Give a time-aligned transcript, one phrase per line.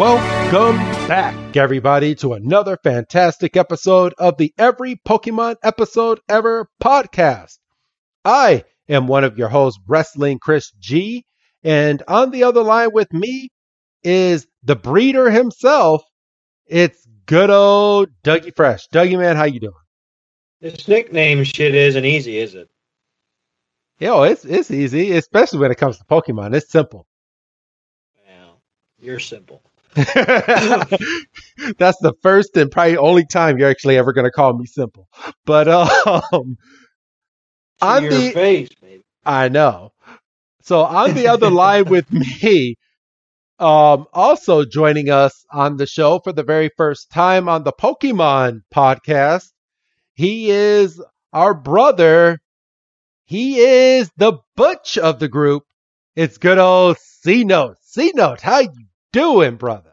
[0.00, 0.78] Welcome
[1.08, 7.58] back, everybody, to another fantastic episode of the Every Pokemon Episode Ever podcast.
[8.24, 11.26] I am one of your hosts, Wrestling Chris G,
[11.62, 13.50] and on the other line with me
[14.02, 16.02] is the breeder himself.
[16.64, 18.88] It's good old Dougie Fresh.
[18.88, 19.74] Dougie, man, how you doing?
[20.62, 22.70] This nickname shit isn't easy, is it?
[23.98, 26.54] Yo, it's it's easy, especially when it comes to Pokemon.
[26.54, 27.06] It's simple.
[28.26, 28.62] Well,
[28.98, 29.62] you're simple.
[29.94, 35.08] That's the first and probably only time you're actually ever going to call me simple.
[35.44, 36.56] But um,
[37.82, 39.02] on the face, baby.
[39.24, 39.92] I know.
[40.62, 42.76] So on the other line with me,
[43.58, 48.60] um, also joining us on the show for the very first time on the Pokemon
[48.74, 49.50] podcast,
[50.14, 51.02] he is
[51.32, 52.38] our brother.
[53.24, 55.64] He is the butch of the group.
[56.16, 57.76] It's good old C Note.
[57.82, 58.70] C Note, how you
[59.12, 59.92] doing, brother?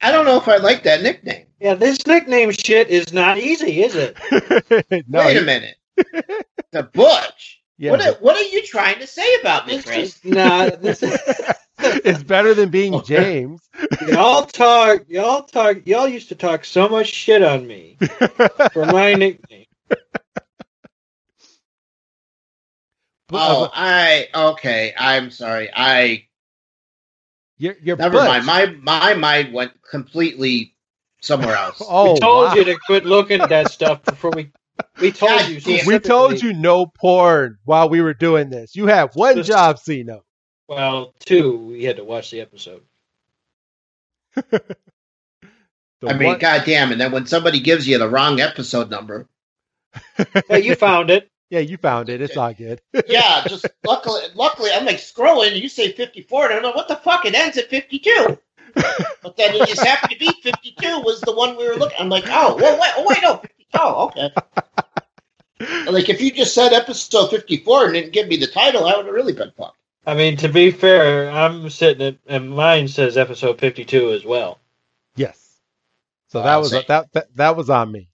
[0.00, 1.46] I don't know if I like that nickname.
[1.60, 4.16] Yeah, this nickname shit is not easy, is it?
[5.08, 5.76] no, Wait a minute.
[6.72, 7.62] the Butch.
[7.78, 10.16] yeah, what, are, what are you trying to say about me, Chris?
[10.16, 10.82] is not.
[10.82, 11.18] This is
[11.78, 13.62] it's better than being James.
[14.06, 15.04] y'all talk.
[15.08, 15.78] Y'all talk.
[15.86, 17.96] Y'all used to talk so much shit on me
[18.72, 19.66] for my nickname.
[23.32, 24.94] Uh, oh, I okay.
[24.96, 25.70] I'm sorry.
[25.74, 26.25] I
[27.58, 28.44] Your, your never butch.
[28.44, 28.46] mind.
[28.46, 30.74] My my mind went completely
[31.20, 31.80] somewhere else.
[31.88, 32.54] Oh, we told wow.
[32.54, 34.50] you to quit looking at that stuff before we.
[35.00, 35.60] We told God you.
[35.64, 38.76] We We told you no porn while we were doing this.
[38.76, 40.24] You have one Just- job, C Note.
[40.68, 41.56] Well, two.
[41.58, 42.82] We had to watch the episode.
[44.34, 44.76] The
[46.06, 46.92] I mean, one- goddamn!
[46.92, 49.28] And then when somebody gives you the wrong episode number,
[50.48, 51.30] Hey, you found it.
[51.50, 52.20] Yeah, you found it.
[52.20, 52.80] It's all good.
[53.08, 55.48] yeah, just luckily, luckily, I'm like scrolling.
[55.48, 57.24] and You say 54, and I'm like, what the fuck?
[57.24, 58.38] It ends at 52.
[59.22, 61.96] But then it just happened to be 52 was the one we were looking.
[61.98, 63.66] I'm like, oh, well, wait, oh, wait, no, 50.
[63.74, 64.30] Oh, okay.
[65.90, 69.06] Like if you just said episode 54 and didn't give me the title, I would
[69.06, 69.78] have really been fucked.
[70.06, 74.58] I mean, to be fair, I'm sitting at, and mine says episode 52 as well.
[75.16, 75.58] yes.
[76.28, 76.84] So that was same.
[76.88, 78.08] that, that that was on me.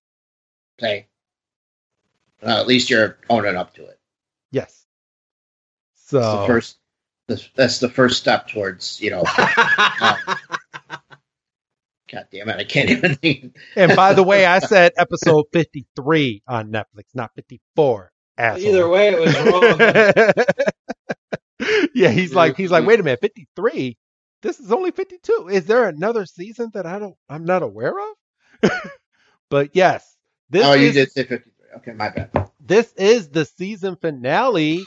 [0.78, 1.08] Okay.
[2.42, 3.98] Well, at least you're owning up to it.
[4.50, 4.84] Yes.
[5.94, 6.78] That's So the first.
[7.28, 9.20] That's, that's the first step towards you know.
[10.00, 10.16] um,
[12.10, 12.56] God damn it!
[12.56, 13.14] I can't even.
[13.16, 13.56] think.
[13.76, 18.12] and by the way, I said episode fifty three on Netflix, not fifty four.
[18.38, 19.34] Either way, it was
[21.60, 21.86] wrong.
[21.94, 23.96] yeah, he's like he's like, wait a minute, fifty three.
[24.42, 25.48] This is only fifty two.
[25.50, 28.70] Is there another season that I don't I'm not aware of?
[29.48, 30.16] but yes,
[30.50, 31.51] this oh, you is, did say 53.
[31.76, 32.30] Okay, my bad.
[32.60, 34.84] this is the season finale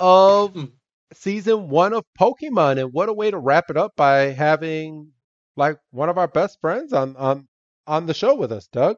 [0.00, 0.64] of Hmm.
[1.12, 5.12] season one of Pokemon, and what a way to wrap it up by having
[5.56, 7.46] like one of our best friends on on
[7.86, 8.96] on the show with us, Doug.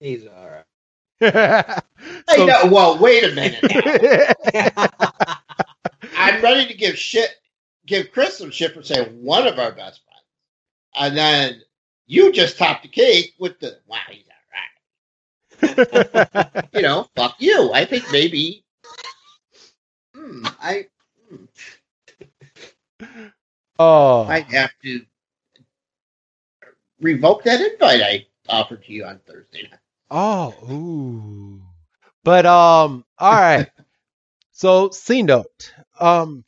[0.00, 0.64] He's all right.
[2.28, 3.58] Hey, So- no, well, wait a minute.
[6.16, 7.30] I'm ready to give shit,
[7.86, 10.24] give Chris some shit for saying one of our best friends,
[10.98, 11.62] and then
[12.06, 14.25] you just topped the cake with the wow, he's.
[16.72, 17.72] You know, fuck you.
[17.72, 18.62] I think maybe.
[20.14, 20.86] Hmm, I
[23.78, 25.00] oh, might have to
[27.00, 29.80] revoke that invite I offered to you on Thursday night.
[30.10, 31.62] oh, ooh.
[32.24, 33.70] But um, all right.
[34.52, 35.72] so C note.
[35.98, 36.44] Um,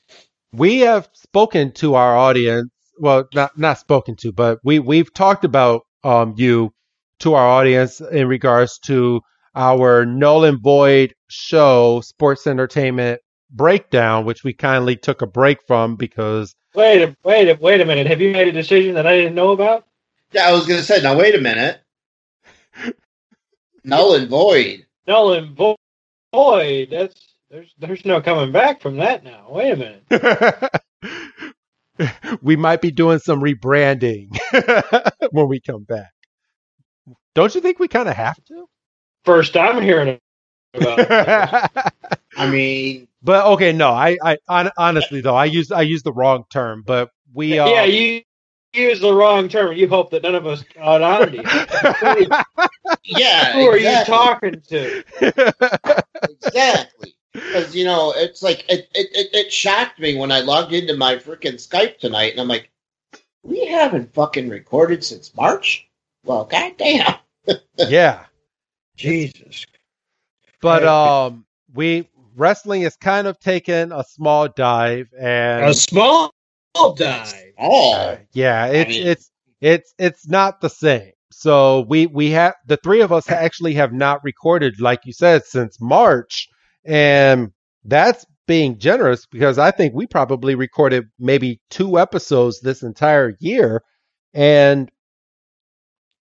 [0.52, 2.70] we have spoken to our audience.
[2.98, 6.72] Well, not not spoken to, but we we've talked about um you
[7.20, 9.20] to our audience in regards to
[9.54, 13.20] our null and void show, sports entertainment
[13.50, 17.84] breakdown, which we kindly took a break from because Wait, a, wait, a, wait a
[17.84, 18.06] minute.
[18.06, 19.86] Have you made a decision that I didn't know about?
[20.32, 21.00] Yeah, I was going to say.
[21.00, 21.80] Now wait a minute.
[23.84, 24.86] Null and void.
[25.06, 25.76] Nolan Vo-
[26.34, 26.88] Void.
[26.90, 29.46] That's there's there's no coming back from that now.
[29.48, 30.70] Wait a minute.
[32.42, 34.28] we might be doing some rebranding
[35.30, 36.12] when we come back.
[37.34, 38.68] Don't you think we kind of have to?
[39.24, 40.18] First I'm hearing
[40.74, 41.92] about it.
[42.36, 46.12] I mean, but okay, no, I, I hon- honestly though, I use I use the
[46.12, 48.22] wrong term, but we uh, yeah, you
[48.74, 49.76] use the wrong term.
[49.76, 52.28] You hope that none of us caught on to you.
[53.04, 55.04] Yeah, Who are you talking to?
[56.30, 57.14] Exactly.
[57.32, 60.96] Because you know, it's like it, it, it, it shocked me when I logged into
[60.96, 62.70] my freaking Skype tonight, and I'm like,
[63.42, 65.87] we haven't fucking recorded since March.
[66.24, 67.14] Well, goddamn.
[67.78, 68.24] yeah.
[68.96, 69.64] Jesus.
[70.60, 71.44] But um
[71.74, 76.32] we wrestling has kind of taken a small dive and A small
[76.96, 77.52] dive.
[77.58, 79.30] Oh, Uh, yeah, it's mean- it's
[79.60, 81.12] it's it's not the same.
[81.30, 85.44] So we we have the three of us actually have not recorded, like you said,
[85.44, 86.48] since March,
[86.84, 87.52] and
[87.84, 93.82] that's being generous because I think we probably recorded maybe two episodes this entire year,
[94.34, 94.90] and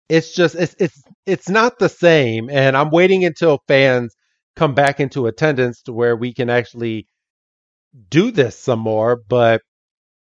[0.09, 2.51] it's just it's it's it's not the same.
[2.51, 4.15] And I'm waiting until fans
[4.57, 7.07] come back into attendance to where we can actually
[8.11, 9.63] do this some more, but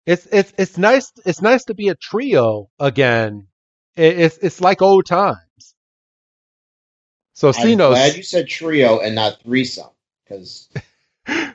[0.06, 3.48] it's it's it's nice it's nice to be a trio again.
[3.96, 5.38] It, it's it's like old times.
[7.34, 9.90] So I'm Sinos, glad you said trio and not threesome.
[10.26, 10.70] Because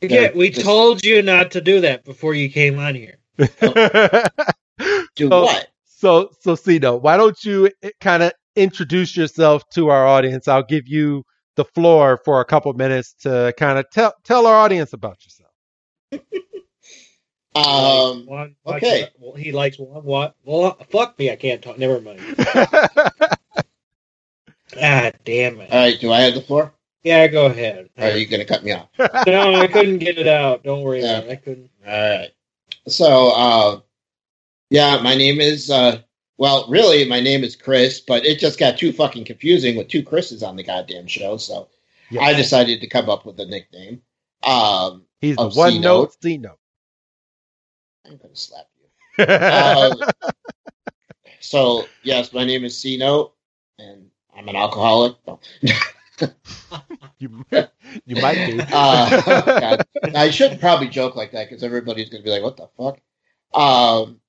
[0.00, 3.18] Yeah, we Just- told you not to do that before you came on here.
[3.62, 4.24] Oh.
[5.16, 5.44] do Oh.
[5.44, 5.68] what?
[5.98, 10.46] So so C Note, why don't you kind of introduce yourself to our audience?
[10.46, 11.24] I'll give you
[11.56, 15.50] the floor for a couple minutes to kind of tell tell our audience about yourself.
[17.56, 19.08] Um, One- okay.
[19.18, 20.04] Well, he likes one.
[20.04, 20.36] What?
[20.44, 21.32] Well, fuck me.
[21.32, 21.76] I can't talk.
[21.78, 22.20] Never mind.
[24.80, 25.72] Ah, damn it.
[25.72, 26.72] all right, do I have the floor?
[27.02, 27.88] Yeah, go ahead.
[27.96, 28.88] Are you going to cut me off?
[29.26, 30.62] no, I couldn't get it out.
[30.62, 31.18] Don't worry Yeah.
[31.18, 31.32] about it.
[31.32, 31.70] I couldn't.
[31.86, 32.30] All right.
[32.86, 33.80] So, uh,
[34.70, 36.00] yeah, my name is, uh,
[36.36, 40.02] well, really, my name is Chris, but it just got too fucking confusing with two
[40.02, 41.36] Chris's on the goddamn show.
[41.36, 41.68] So.
[42.20, 44.02] I decided to come up with a nickname.
[44.42, 46.16] Um, He's the one C note.
[46.22, 46.58] C note.
[48.06, 49.24] I'm going to slap you.
[49.24, 49.94] Uh,
[51.40, 53.34] so, yes, my name is C Note,
[53.78, 55.16] and I'm an alcoholic.
[55.26, 55.40] No.
[57.18, 57.44] you
[58.06, 58.60] you might be.
[58.72, 59.76] Uh.
[60.14, 63.00] I should probably joke like that because everybody's going to be like, what the fuck?
[63.52, 64.20] Um,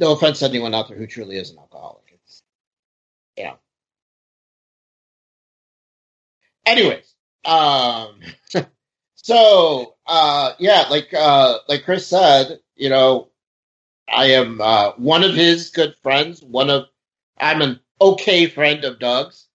[0.00, 2.04] no offense to anyone out there who truly is an alcoholic.
[2.14, 2.42] It's,
[3.38, 3.58] you know.
[6.66, 7.14] Anyways,
[7.44, 8.20] um,
[9.16, 13.30] so, uh, yeah, like, uh, like Chris said, you know,
[14.12, 16.86] I am, uh, one of his good friends, one of,
[17.38, 19.48] I'm an okay friend of Doug's.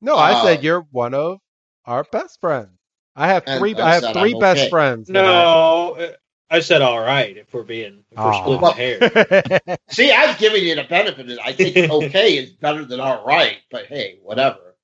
[0.00, 1.40] No, I Uh, said you're one of
[1.86, 2.78] our best friends.
[3.16, 3.74] I have three.
[3.76, 4.68] I I have three I'm best okay.
[4.68, 5.10] friends.
[5.12, 6.14] No,
[6.50, 7.36] I said all right.
[7.36, 9.60] If we're being, if we're splitting hairs.
[9.68, 11.28] I- See, I was giving you the benefit.
[11.30, 14.76] Of, I think okay is better than all right, but hey, whatever.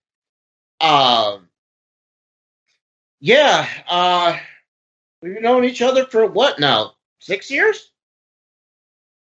[0.81, 1.49] Um,
[3.21, 4.37] yeah, uh,
[5.23, 6.95] we've known each other for what now?
[7.21, 7.93] Six years?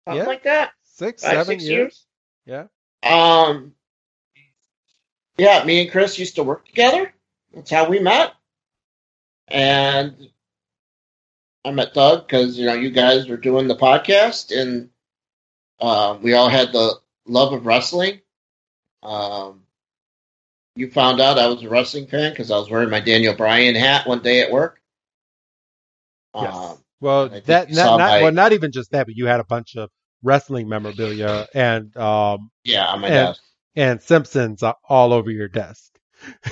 [0.06, 0.28] Something Yeah.
[0.28, 0.72] like that.
[0.84, 2.06] Six, Five, seven six years.
[2.46, 2.68] years.
[3.04, 3.44] Yeah.
[3.44, 3.74] Um,
[5.36, 7.12] yeah, me and Chris used to work together.
[7.54, 8.32] That's how we met.
[9.48, 10.16] And
[11.64, 14.90] I met Doug because you know you guys were doing the podcast, and
[15.80, 16.94] um, we all had the
[17.26, 18.20] love of wrestling.
[19.02, 19.62] Um,
[20.74, 23.74] you found out I was a wrestling fan because I was wearing my Daniel Bryan
[23.74, 24.80] hat one day at work.
[26.34, 26.54] Yes.
[26.54, 29.44] Um, well, that not, not my- well, not even just that, but you had a
[29.44, 29.90] bunch of
[30.22, 33.42] wrestling memorabilia and um yeah, on my And- desk.
[33.76, 35.92] and Simpsons all over your desk.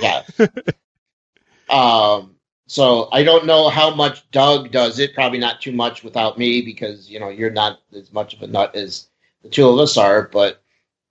[0.01, 0.29] Yes.
[1.69, 2.35] um,
[2.71, 5.13] so I don't know how much Doug does it.
[5.13, 8.47] Probably not too much without me because you know you're not as much of a
[8.47, 9.09] nut as
[9.43, 10.29] the two of us are.
[10.29, 10.63] But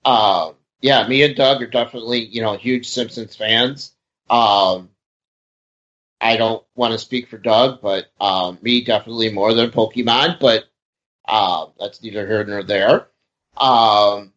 [0.06, 3.92] um, yeah, me and Doug are definitely you know huge Simpsons fans.
[4.30, 4.88] Um,
[6.18, 10.40] I don't want to speak for Doug, but um, me definitely more than Pokemon.
[10.40, 10.64] But
[11.28, 13.08] uh, that's neither here nor there.
[13.58, 14.32] Um,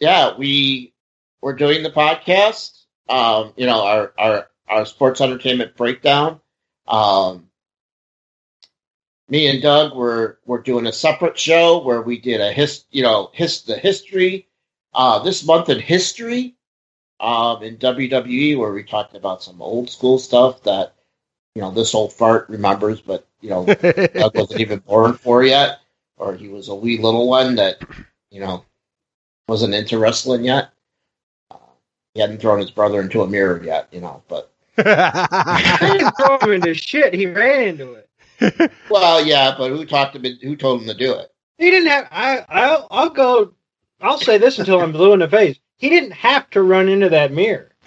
[0.00, 0.94] yeah, we
[1.42, 2.84] we're doing the podcast.
[3.06, 6.40] Um, you know, our our our sports entertainment breakdown.
[6.86, 7.48] Um,
[9.28, 13.02] me and Doug were were doing a separate show where we did a his you
[13.02, 14.48] know his the history
[14.94, 16.54] uh, this month in history
[17.20, 20.94] um, in WWE where we talked about some old school stuff that
[21.54, 23.64] you know this old fart remembers, but you know
[24.14, 25.80] Doug wasn't even born for yet,
[26.16, 27.78] or he was a wee little one that
[28.30, 28.64] you know
[29.48, 30.70] wasn't into wrestling yet.
[31.50, 31.56] Uh,
[32.14, 34.22] he hadn't thrown his brother into a mirror yet, you know.
[34.28, 37.14] But I didn't throw him into shit.
[37.14, 38.72] He ran into it.
[38.90, 40.38] well, yeah, but who talked to him?
[40.42, 41.30] Who told him to do it?
[41.58, 42.08] He didn't have.
[42.10, 42.44] I.
[42.48, 43.54] I'll, I'll go.
[44.00, 45.58] I'll say this until I'm blue in the face.
[45.78, 47.72] He didn't have to run into that mirror.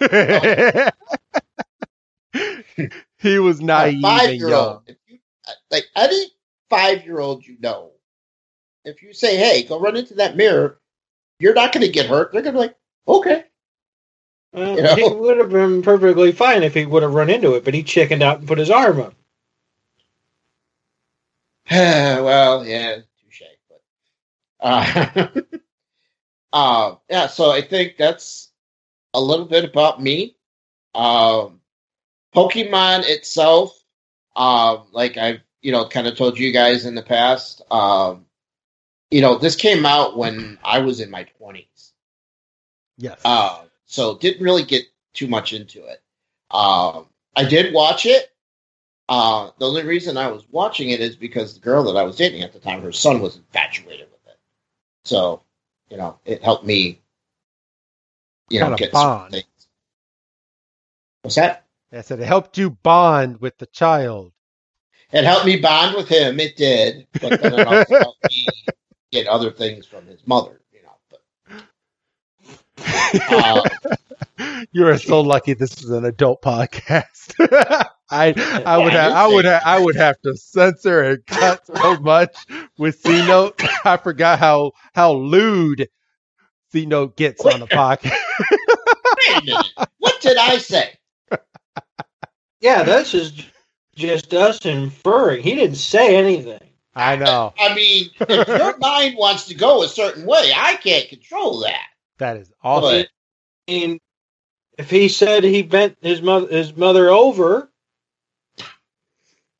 [3.18, 4.66] he was naive five and year young.
[4.66, 6.26] old, uh, like any
[6.68, 7.92] five year old you know,
[8.84, 10.80] if you say, "Hey, go run into that mirror,"
[11.38, 12.32] you're not going to get hurt.
[12.32, 13.44] They're going to be like, "Okay."
[14.52, 14.94] Well, You know?
[14.96, 17.82] He would have been perfectly fine if he would have run into it, but he
[17.82, 19.14] chickened out and put his arm up.
[21.70, 23.42] well, yeah, touche.
[23.68, 23.82] But
[24.60, 25.28] uh,
[26.52, 28.50] uh, yeah, so I think that's
[29.14, 30.36] a little bit about me.
[30.94, 31.60] Um,
[32.34, 33.80] Pokemon itself,
[34.34, 38.26] um, like I've you know kind of told you guys in the past, um,
[39.10, 41.92] you know, this came out when I was in my twenties.
[42.98, 43.20] yes.
[43.24, 46.00] Uh, so didn't really get too much into it.
[46.52, 48.30] Um, I did watch it.
[49.08, 52.14] Uh, the only reason I was watching it is because the girl that I was
[52.16, 54.38] dating at the time, her son was infatuated with it.
[55.04, 55.42] So,
[55.90, 57.00] you know, it helped me,
[58.48, 59.32] you know, Kinda get bond.
[59.32, 59.44] things.
[61.22, 61.66] What's that?
[61.92, 64.32] I said it helped you bond with the child.
[65.10, 66.38] It helped me bond with him.
[66.38, 68.46] It did, but then it also helped me
[69.10, 70.60] get other things from his mother.
[73.12, 73.64] You know,
[74.38, 77.34] uh, you are so lucky this is an adult podcast.
[78.10, 78.34] I
[78.66, 82.36] I would have, I would have, I would have to censor and cut so much
[82.78, 83.60] with C note.
[83.84, 85.88] I forgot how how lewd
[86.72, 88.16] C note gets on the podcast.
[89.18, 89.66] wait a minute.
[89.98, 90.94] What did I say?
[92.60, 93.44] Yeah, that's just
[93.96, 95.42] just us inferring.
[95.42, 96.60] He didn't say anything.
[96.94, 101.08] I know I mean, if your mind wants to go a certain way, I can't
[101.08, 101.86] control that.
[102.20, 103.02] That is awesome.
[103.02, 103.08] But
[103.68, 103.98] I mean,
[104.78, 107.70] if he said he bent his mother his mother over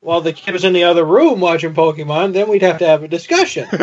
[0.00, 3.02] while the kid was in the other room watching Pokemon, then we'd have to have
[3.02, 3.68] a discussion.
[3.72, 3.78] you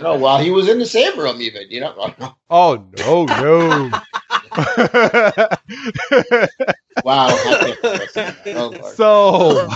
[0.00, 2.14] know, while he was in the same room, even you know.
[2.50, 3.90] oh no no.
[7.04, 7.28] Wow.
[7.28, 8.56] I can't listen to that.
[8.56, 9.68] Oh, so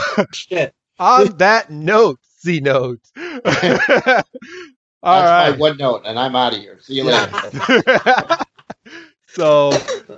[0.99, 3.01] on that note, C note.
[5.03, 5.51] All That's right.
[5.53, 6.79] my one note, and I'm out of here.
[6.81, 7.31] See you later.
[9.29, 9.71] so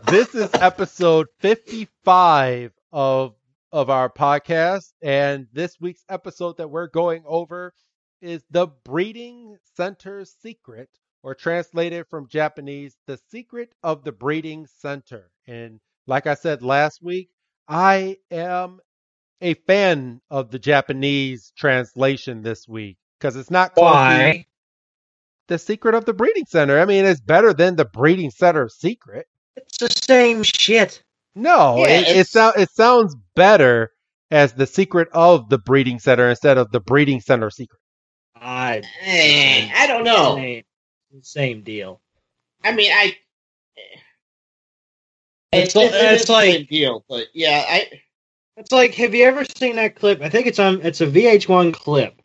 [0.09, 3.35] this is episode 55 of
[3.73, 7.73] of our podcast and this week's episode that we're going over
[8.21, 10.89] is the breeding center secret
[11.23, 17.01] or translated from japanese the secret of the breeding center and like i said last
[17.01, 17.31] week
[17.69, 18.81] i am
[19.41, 24.47] a fan of the japanese translation this week because it's not clunky Why?
[25.51, 26.81] The secret of the breeding center.
[26.81, 29.27] I mean, it's better than the breeding center secret.
[29.57, 31.03] It's the same shit.
[31.35, 33.91] No, Yeah, it, it, it's- sou- it sounds better
[34.31, 37.79] as the secret of the breeding center instead of the breeding center secret.
[38.37, 40.37] I Eh, I don't know.
[40.37, 40.63] Same,
[41.21, 42.01] same deal.
[42.65, 43.17] I mean, I.
[45.53, 47.91] It's It- like- it is it's like- same deal, but yeah, I.
[48.57, 50.21] It's like, have you ever seen that clip?
[50.23, 50.81] I think it's on.
[50.83, 52.20] It's a VH1 clip.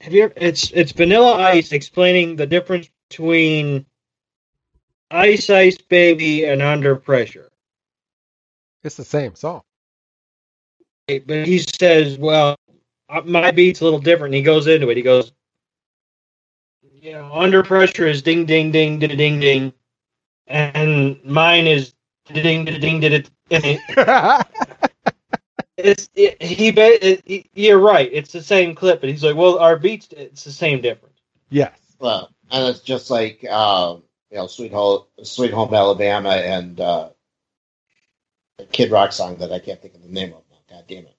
[0.00, 0.24] Have you?
[0.24, 3.84] Ever, it's it's Vanilla Ice explaining the difference between
[5.10, 7.50] Ice Ice Baby and Under Pressure.
[8.82, 9.62] It's the same song.
[11.06, 12.56] But he says, "Well,
[13.10, 14.96] uh, my beat's a little different." And he goes into it.
[14.96, 15.32] He goes,
[16.94, 19.72] "You know, Under Pressure is ding ding ding ding ding ding,
[20.46, 21.92] and mine is
[22.32, 23.78] ding ding ding ding ding."
[25.84, 27.50] It's it, he, ba- it, he.
[27.54, 28.10] You're right.
[28.12, 31.18] It's the same clip, but he's like, "Well, our beats, it's the same difference."
[31.50, 31.78] yes.
[32.00, 37.10] Well, and it's just like um, you know, Sweet Home, Sweet Home Alabama, and uh,
[38.58, 40.76] a Kid Rock song that I can't think of the name of now.
[40.76, 41.16] God damn it.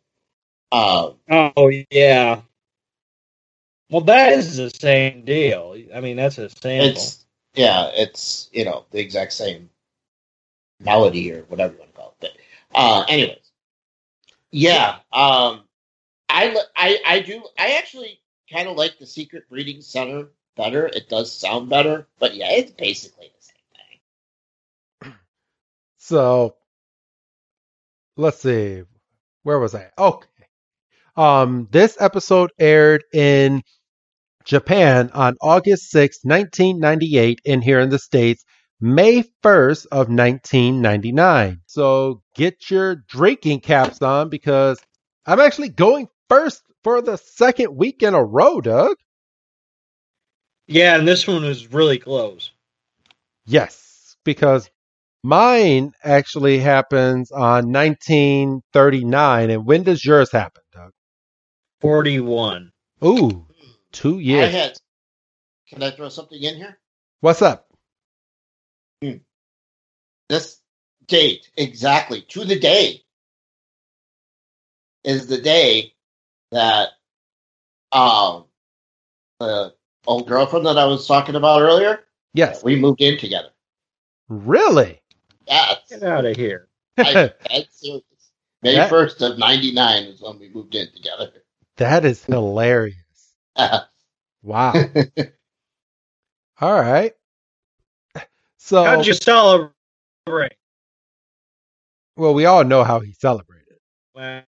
[0.72, 2.42] Uh, Oh yeah.
[3.92, 5.78] Well, that is the same deal.
[5.94, 6.86] I mean, that's a sample.
[6.86, 7.26] it's
[7.56, 9.70] yeah, it's you know the exact same
[10.80, 12.16] melody or whatever you want to call it.
[12.22, 12.32] But
[12.76, 13.41] uh, anyways,
[14.52, 15.64] yeah, um,
[16.30, 18.20] I I I do I actually
[18.52, 20.88] kind of like the Secret Breeding Center better.
[20.88, 24.02] It does sound better, but yeah, it's basically the same
[25.12, 25.14] thing.
[25.98, 26.56] So
[28.18, 28.84] let's see.
[29.44, 29.90] Where was I?
[29.98, 30.28] Okay.
[31.16, 33.62] Um, this episode aired in
[34.46, 38.44] Japan on August sixth, 1998, and here in the States,
[38.82, 41.62] May 1st of 1999.
[41.68, 44.80] So get your drinking caps on because
[45.26, 48.98] I'm actually going first for the second week in a row, Doug.
[50.68, 52.52] yeah, and this one was really close.
[53.46, 54.70] Yes, because
[55.24, 59.50] mine actually happens on 1939.
[59.52, 60.92] And when does yours happen, Doug?
[61.82, 62.72] Forty-one.
[63.04, 63.48] Ooh,
[63.92, 64.52] two I years.
[64.54, 64.74] had.
[65.70, 66.78] Can I throw something in here?
[67.22, 67.68] What's up?
[70.32, 70.62] This
[71.08, 73.02] date exactly to the day
[75.04, 75.94] is the day
[76.52, 76.92] that
[77.92, 78.46] Um,
[79.42, 79.76] the
[80.08, 82.64] old girlfriend that I was talking about earlier, Yes.
[82.64, 83.50] we moved in together.
[84.30, 85.02] Really?
[85.48, 86.70] Yes, Get out of here.
[86.98, 88.04] I, that's serious.
[88.62, 91.44] May 1st of 99 is when we moved in together.
[91.76, 92.96] that is hilarious.
[94.44, 94.74] Wow.
[96.62, 97.14] All right.
[98.58, 99.74] So, How'd you celebrate?
[102.16, 103.78] Well, we all know how he celebrated.
[104.14, 104.44] Well,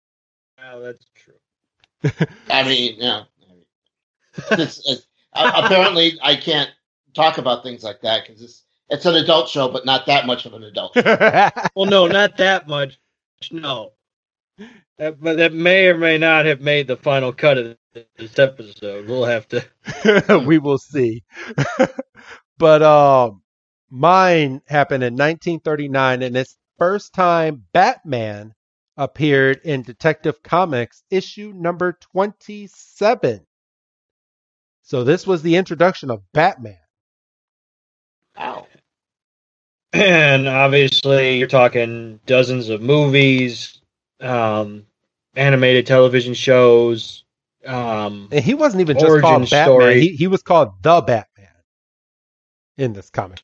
[0.57, 2.27] wow, that's true.
[2.49, 3.23] I mean, yeah.
[4.51, 6.69] It's, it's, apparently, I can't
[7.13, 10.45] talk about things like that because it's it's an adult show, but not that much
[10.45, 10.95] of an adult.
[11.75, 12.99] Well, no, not that much.
[13.49, 13.93] No.
[14.97, 17.77] That, but that may or may not have made the final cut of
[18.17, 19.07] this episode.
[19.07, 20.43] We'll have to.
[20.45, 21.23] we will see.
[22.57, 23.40] but um,
[23.91, 28.53] mine happened in 1939, and it's first time Batman
[28.97, 33.45] appeared in Detective Comics issue number 27.
[34.83, 36.77] So this was the introduction of Batman.
[38.37, 38.67] Wow.
[39.93, 43.79] And obviously, you're talking dozens of movies,
[44.21, 44.85] um,
[45.35, 47.23] animated television shows.
[47.65, 49.97] Um, And he wasn't even just called Batman.
[49.97, 51.47] He, he was called the Batman
[52.77, 53.41] in this comic.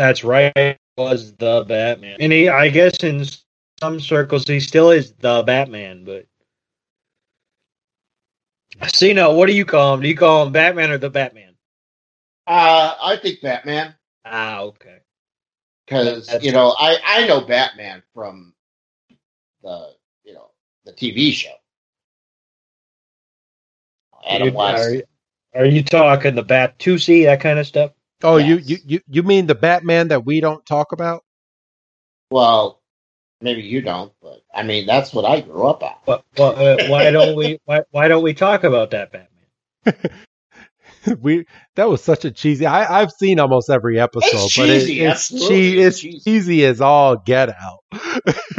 [0.00, 0.78] That's right.
[0.96, 3.26] Was the Batman, and he, I guess, in
[3.82, 6.04] some circles, he still is the Batman.
[6.04, 6.24] But
[8.94, 10.00] see, now, what do you call him?
[10.00, 11.54] Do you call him Batman or the Batman?
[12.46, 15.00] Uh, I think Batman Ah, okay.
[15.84, 18.54] because you know I I know Batman from
[19.62, 19.90] the
[20.24, 20.50] you know
[20.86, 21.52] the TV show.
[24.26, 25.02] Adam West.
[25.54, 27.90] Are, are you talking the Batusi that kind of stuff?
[28.22, 28.68] Oh, you, Yes.
[28.68, 31.24] you you you mean the Batman that we don't talk about?
[32.30, 32.80] Well,
[33.40, 35.94] maybe you don't, but I mean that's what I grew up on.
[36.04, 37.58] What, what, uh, why don't we?
[37.64, 40.10] Why, why don't we talk about that Batman?
[41.20, 41.46] we
[41.76, 42.66] that was such a cheesy.
[42.66, 46.00] I I've seen almost every episode, It's but it, cheesy, it's absolutely, che- it's it's
[46.00, 46.20] cheesy.
[46.20, 47.78] cheesy as all get out.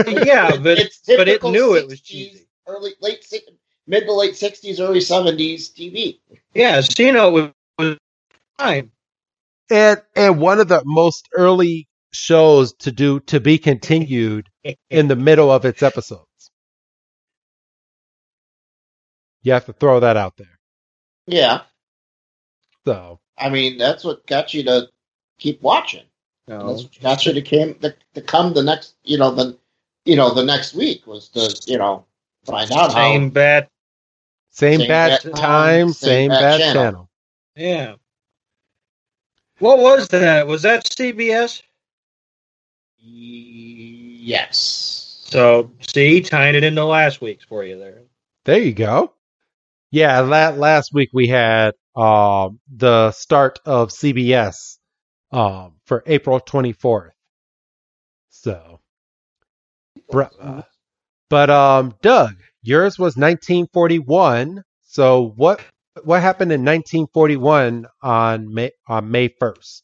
[0.07, 2.47] Yeah, but it's but it typical knew it was cheesy.
[2.67, 3.23] Early late
[3.87, 6.19] mid to late sixties, early seventies TV.
[6.53, 7.97] Yeah, Cena was, was
[8.57, 8.91] fine.
[9.71, 14.49] And and one of the most early shows to do to be continued
[14.91, 16.27] in the middle of its episodes.
[19.43, 20.59] You have to throw that out there.
[21.27, 21.63] Yeah,
[22.85, 24.89] So I mean that's what got you to
[25.39, 26.05] keep watching.
[26.47, 26.67] No.
[26.67, 29.57] That's what got you to came to, to come the next you know the
[30.05, 32.05] you know the next week was to you know
[32.45, 33.69] find out Same how bat.
[34.51, 36.73] same, Same bad bat time, time, same, same bad bat channel.
[36.73, 37.09] channel.
[37.55, 37.95] Yeah.
[39.61, 40.47] What was that?
[40.47, 41.61] Was that CBS?
[44.21, 45.21] yes.
[45.27, 48.01] So see, tying it into last week's for you there.
[48.45, 49.13] There you go.
[49.91, 54.77] Yeah, that last week we had um, the start of CBS
[55.31, 57.11] um, for April 24th.
[58.29, 58.79] So,
[60.09, 60.63] br- uh,
[61.29, 64.63] but um, Doug, yours was 1941.
[64.81, 65.61] So what
[66.03, 69.81] what happened in 1941 on May on May 1st?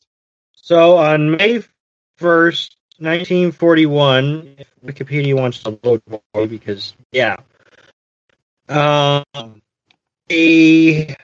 [0.56, 1.64] So on May
[2.18, 7.38] first, nineteen forty-one, if Wikipedia wants to load more because yeah,
[8.70, 9.62] um,
[10.30, 11.16] a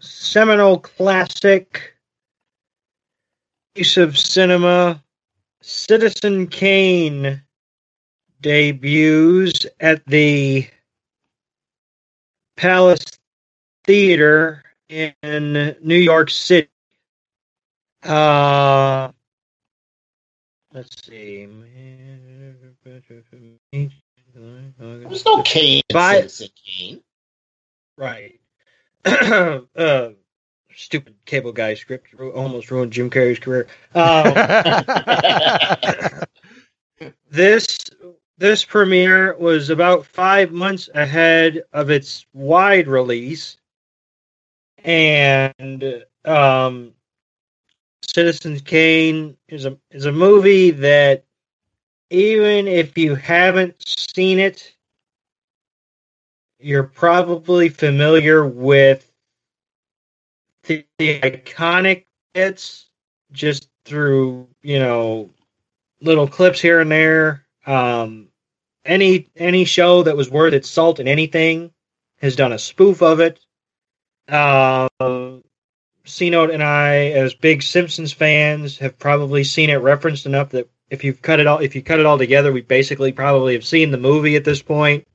[0.00, 1.94] seminal classic
[3.74, 5.02] piece of cinema,
[5.62, 7.42] Citizen Kane,
[8.40, 10.68] debuts at the
[12.56, 13.18] Palace
[13.88, 16.68] Theater in New York City.
[18.02, 19.10] Uh,
[20.74, 21.48] let's see.
[23.72, 25.80] There's no Kane.
[25.90, 26.28] By-
[26.66, 27.00] Kane.
[27.96, 28.38] Right.
[29.06, 30.10] uh,
[30.76, 33.68] stupid cable guy script almost ruined Jim Carrey's career.
[33.94, 34.34] Um,
[37.30, 37.78] this
[38.36, 43.56] this premiere was about five months ahead of its wide release,
[44.84, 46.92] and um,
[48.02, 51.24] Citizens Kane is a is a movie that
[52.10, 54.74] even if you haven't seen it,
[56.58, 59.10] you're probably familiar with
[60.64, 62.88] the, the iconic bits
[63.32, 65.30] just through you know
[66.00, 67.44] little clips here and there.
[67.66, 68.28] Um,
[68.84, 71.70] any any show that was worth its salt in anything
[72.20, 73.40] has done a spoof of it.
[74.28, 75.42] Um,
[76.04, 80.68] C Note and I, as big Simpsons fans, have probably seen it referenced enough that
[80.90, 83.64] if you cut it all if you cut it all together, we basically probably have
[83.64, 85.06] seen the movie at this point.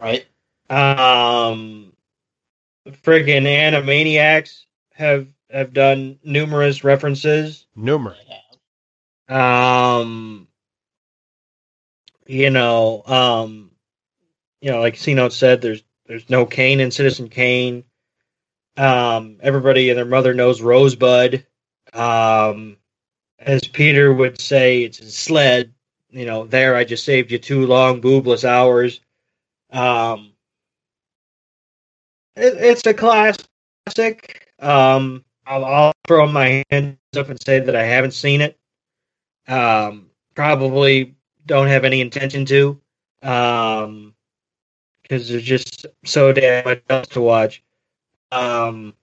[0.00, 0.26] Right.
[0.68, 1.92] Um,
[2.88, 7.66] friggin' Animaniacs have have done numerous references.
[7.74, 8.18] Numerous.
[9.28, 10.48] Um,
[12.26, 13.70] you know, um,
[14.60, 17.84] you know, like C Note said, there's there's no Kane in Citizen Kane.
[18.80, 21.44] Um, everybody and their mother knows Rosebud.
[21.92, 22.78] Um,
[23.38, 25.74] as Peter would say, it's his sled.
[26.08, 29.00] You know, there I just saved you two long boobless hours.
[29.70, 30.32] Um,
[32.36, 34.48] it, it's a classic.
[34.58, 38.58] Um, I'll, I'll throw my hands up and say that I haven't seen it.
[39.46, 42.80] Um, probably don't have any intention to.
[43.22, 44.14] Um,
[45.02, 47.62] because there's just so damn much else to watch.
[48.32, 48.94] Um,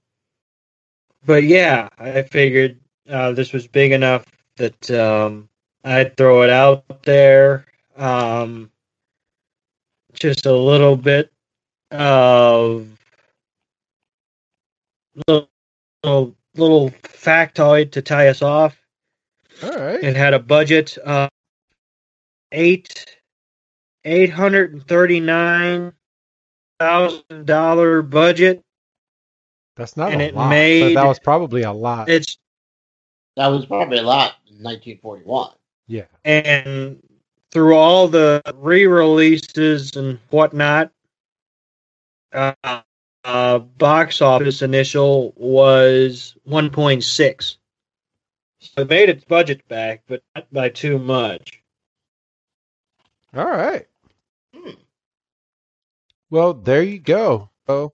[1.25, 4.25] but yeah, I figured uh, this was big enough
[4.57, 5.49] that um,
[5.83, 7.65] I'd throw it out there.
[7.95, 8.71] Um,
[10.13, 11.31] just a little bit
[11.91, 12.87] of
[15.27, 15.49] little
[16.03, 18.79] little, little factoid to tie us off.
[19.63, 20.03] All right.
[20.03, 21.29] It had a budget of
[22.51, 23.17] eight
[24.05, 25.93] eight hundred and thirty nine
[26.79, 28.63] thousand dollar budget.
[29.77, 30.49] That's not and a it lot.
[30.49, 32.09] made- that was probably a lot.
[32.09, 32.37] It's
[33.35, 35.53] That was probably a lot in 1941.
[35.87, 36.05] yeah.
[36.25, 37.01] and
[37.51, 40.91] through all the re-releases and whatnot,
[42.33, 42.53] uh,
[43.23, 47.57] uh, box office initial was 1.6.
[48.59, 51.61] So it made its budget back, but not by too much.
[53.35, 53.87] All right.
[54.53, 54.71] Hmm.
[56.29, 57.49] Well, there you go.
[57.67, 57.93] So,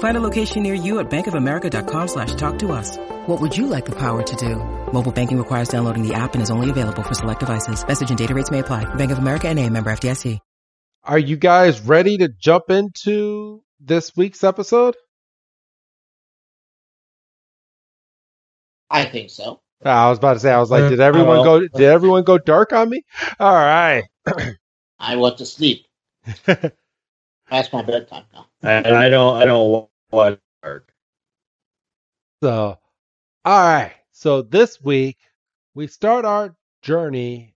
[0.00, 2.96] Find a location near you at bankofamerica.com slash talk to us.
[3.26, 4.56] What would you like the power to do?
[4.92, 7.86] Mobile banking requires downloading the app and is only available for select devices.
[7.86, 8.92] Message and data rates may apply.
[8.94, 10.40] Bank of America and a member FDIC.
[11.04, 14.96] are you guys ready to jump into this week's episode?
[18.90, 19.60] I think so.
[19.84, 21.60] I was about to say, I was like, Uh, did everyone go?
[21.60, 23.04] Did everyone go dark on me?
[23.38, 24.04] All right.
[24.98, 25.86] I went to sleep.
[26.46, 28.46] Past my bedtime now.
[28.62, 30.40] And I don't, I don't work.
[32.42, 32.78] So,
[33.44, 33.94] all right.
[34.12, 35.18] So this week
[35.74, 37.54] we start our journey,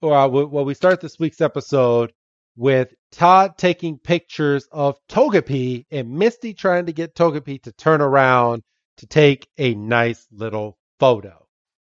[0.00, 2.12] or we- well, we start this week's episode
[2.56, 8.62] with Todd taking pictures of Togepi and Misty trying to get Togepi to turn around
[8.98, 11.46] to take a nice little photo.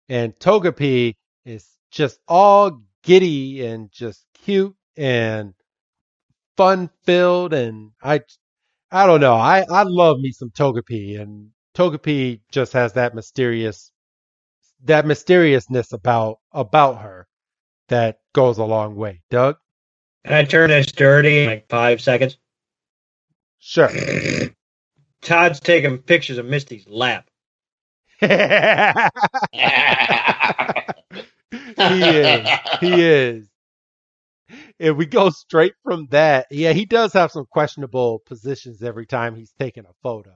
[0.08, 5.54] And Togepi is just all giddy and just cute and
[6.56, 8.20] fun filled and I
[8.92, 9.34] I don't know.
[9.34, 13.92] I I love me some Togepi and Togepi just has that mysterious
[14.84, 17.26] that mysteriousness about about her
[17.88, 19.22] that goes a long way.
[19.30, 19.56] Doug?
[20.24, 22.38] Can I turn this dirty in like five seconds?
[23.60, 23.90] Sure.
[25.22, 27.28] Todd's taking pictures of Misty's lap.
[28.20, 28.26] he
[32.04, 32.48] is.
[32.80, 33.49] He is.
[34.80, 39.36] If we go straight from that, yeah, he does have some questionable positions every time
[39.36, 40.32] he's taking a photo.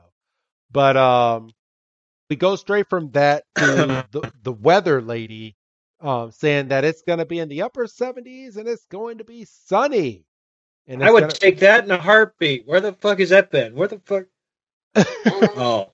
[0.71, 1.51] But um
[2.31, 5.57] we go straight from that to the the weather lady
[6.01, 9.47] um saying that it's gonna be in the upper seventies and it's going to be
[9.47, 10.27] sunny.
[10.87, 12.67] And I would gonna- take that in a heartbeat.
[12.67, 13.75] Where the fuck has that been?
[13.75, 14.25] Where the fuck?
[15.57, 15.91] Oh,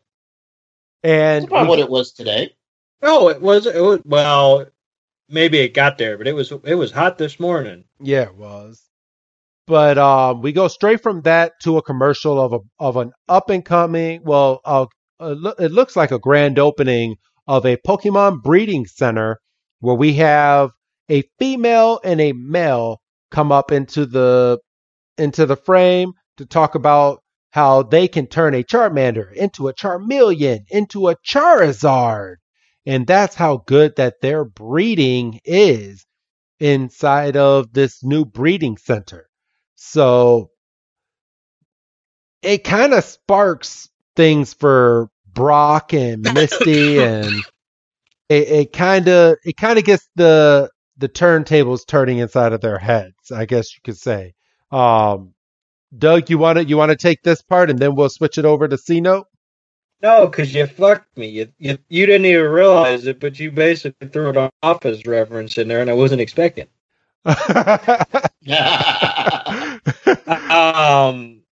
[1.05, 2.55] and That's about we- what it was today.
[3.01, 3.67] no, it was.
[3.67, 4.01] It was.
[4.05, 4.67] Well,
[5.31, 6.53] maybe it got there, but it was.
[6.65, 7.85] It was hot this morning.
[8.01, 8.83] Yeah, it was.
[9.67, 13.51] But um, we go straight from that to a commercial of a of an up
[13.51, 14.23] and coming.
[14.25, 14.61] Well,
[15.21, 17.17] it looks like a grand opening
[17.47, 19.39] of a Pokemon breeding center
[19.81, 20.71] where we have
[21.09, 24.59] a female and a male come up into the
[25.19, 30.61] into the frame to talk about how they can turn a Charmander into a Charmeleon
[30.71, 32.37] into a Charizard,
[32.87, 36.07] and that's how good that their breeding is
[36.59, 39.29] inside of this new breeding center.
[39.77, 40.51] So
[42.43, 47.33] it kind of sparks things for Brock and Misty and
[48.29, 53.33] it, kind of it kind of gets the the turntables turning inside of their heads,
[53.33, 54.35] I guess you could say.
[54.71, 55.35] Um
[55.97, 58.45] Doug, you want to you want to take this part and then we'll switch it
[58.45, 59.27] over to C note?
[60.03, 61.29] No, because you fucked me.
[61.29, 65.69] You, you you didn't even realize it, but you basically threw an office reference in
[65.69, 66.69] there, and I wasn't expecting.
[70.27, 71.43] Um,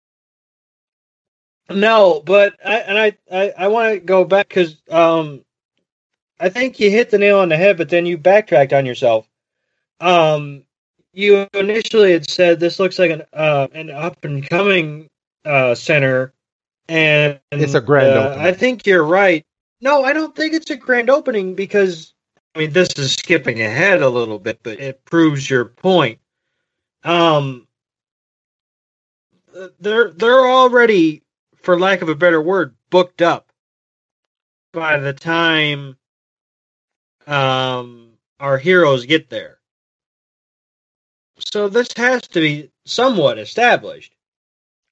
[1.70, 5.44] no, but I and I I, I want to go back because um,
[6.40, 9.28] I think you hit the nail on the head, but then you backtracked on yourself.
[10.00, 10.64] Um,
[11.12, 15.08] you initially had said this looks like an uh, an up and coming
[15.44, 16.32] uh, center,
[16.88, 18.46] and It's a grand uh, opening.
[18.46, 19.44] I think you're right.
[19.80, 22.14] No, I don't think it's a grand opening because
[22.54, 26.18] I mean this is skipping ahead a little bit, but it proves your point.
[27.04, 27.66] Um,
[29.80, 31.22] they're they're already,
[31.56, 33.52] for lack of a better word, booked up
[34.72, 35.96] by the time
[37.26, 39.58] um our heroes get there.
[41.40, 44.14] So this has to be somewhat established.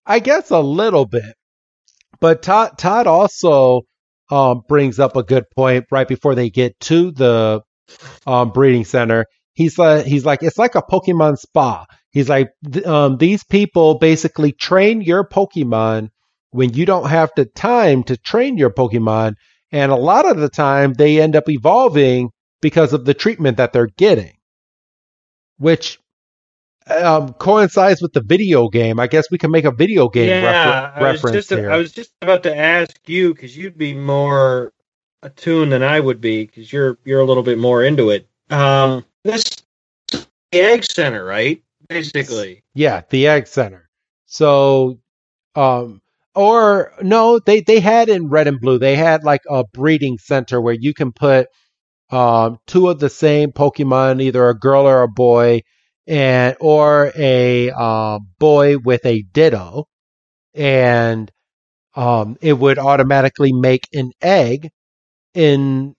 [0.06, 1.36] I guess a little bit.
[2.20, 3.82] But Todd Todd also
[4.30, 7.62] um, brings up a good point right before they get to the
[8.26, 9.26] um, breeding center.
[9.54, 11.86] He's like he's like it's like a Pokemon spa.
[12.10, 16.08] He's like th- um, these people basically train your Pokemon
[16.50, 19.34] when you don't have the time to train your Pokemon,
[19.72, 23.72] and a lot of the time they end up evolving because of the treatment that
[23.72, 24.32] they're getting,
[25.58, 25.98] which
[26.88, 29.00] um, coincides with the video game.
[29.00, 31.70] I guess we can make a video game yeah, refer- I was reference just here.
[31.70, 34.72] I was just about to ask you because you'd be more
[35.22, 38.28] attuned than I would be because you're you're a little bit more into it.
[38.50, 39.44] Um, this
[40.12, 41.62] the egg center, right?
[41.88, 43.88] Basically, Yeah, the Egg Center.
[44.26, 44.98] So,
[45.54, 46.00] um,
[46.34, 48.78] or no, they they had in Red and Blue.
[48.78, 51.48] They had like a breeding center where you can put
[52.10, 55.62] um two of the same Pokemon, either a girl or a boy,
[56.06, 59.86] and or a um, boy with a Ditto,
[60.54, 61.30] and
[61.94, 64.70] um, it would automatically make an egg
[65.34, 65.94] in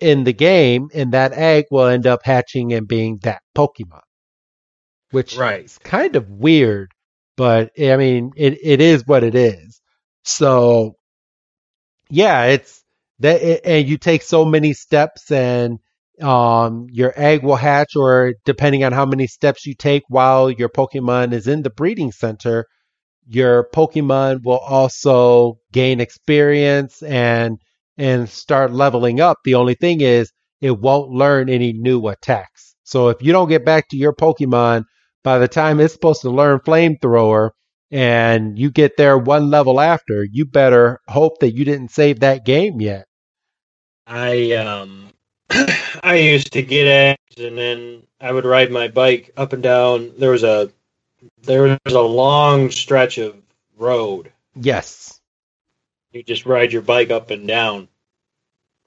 [0.00, 4.02] in the game, and that egg will end up hatching and being that Pokemon
[5.10, 5.64] which Right.
[5.64, 6.92] is kind of weird,
[7.36, 9.80] but I mean, it, it is what it is.
[10.24, 10.96] So,
[12.10, 12.82] yeah, it's
[13.20, 15.78] that, and you take so many steps, and
[16.20, 20.68] um, your egg will hatch, or depending on how many steps you take while your
[20.68, 22.66] Pokemon is in the breeding center,
[23.26, 27.58] your Pokemon will also gain experience and
[27.96, 29.38] and start leveling up.
[29.44, 32.74] The only thing is, it won't learn any new attacks.
[32.84, 34.84] So if you don't get back to your Pokemon
[35.22, 37.50] by the time it's supposed to learn flamethrower
[37.90, 42.44] and you get there one level after, you better hope that you didn't save that
[42.44, 43.06] game yet.
[44.06, 45.12] I um
[46.02, 50.12] I used to get eggs and then I would ride my bike up and down.
[50.18, 50.70] There was a
[51.42, 53.36] there was a long stretch of
[53.76, 54.32] road.
[54.54, 55.20] Yes.
[56.12, 57.88] You just ride your bike up and down.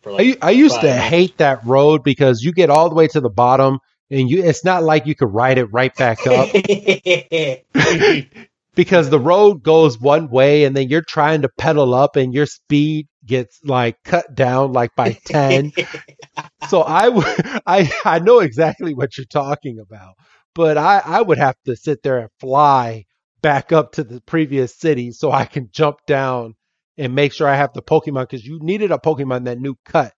[0.02, 1.06] For I, I used to minutes.
[1.06, 4.64] hate that road because you get all the way to the bottom and you it's
[4.64, 6.50] not like you could ride it right back up
[8.76, 12.46] because the road goes one way and then you're trying to pedal up and your
[12.46, 15.74] speed gets like cut down like by 10
[16.64, 17.26] so I would
[17.68, 20.16] I I know exactly what you're talking about,
[20.56, 23.06] but I I would have to sit there and fly
[23.42, 26.56] back up to the previous city so I can jump down
[26.98, 30.14] and make sure I have the Pokemon because you needed a Pokemon that knew cut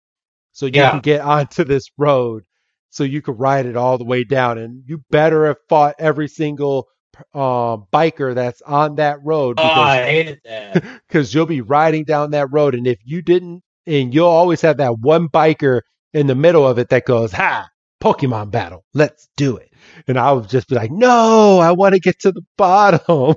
[0.51, 0.89] so you Yeah.
[0.89, 2.43] can get onto this road
[2.89, 6.27] so you could ride it all the way down and you better have fought every
[6.27, 6.87] single
[7.33, 10.83] uh, biker that's on that road oh, because I hated that.
[11.07, 14.77] because you'll be riding down that road, and if you didn't, and you'll always have
[14.77, 15.81] that one biker
[16.13, 17.69] in the middle of it that goes, "Ha,
[18.01, 19.71] Pokemon battle, let's do it,"
[20.07, 23.35] and I would just be like, "No, I want to get to the bottom."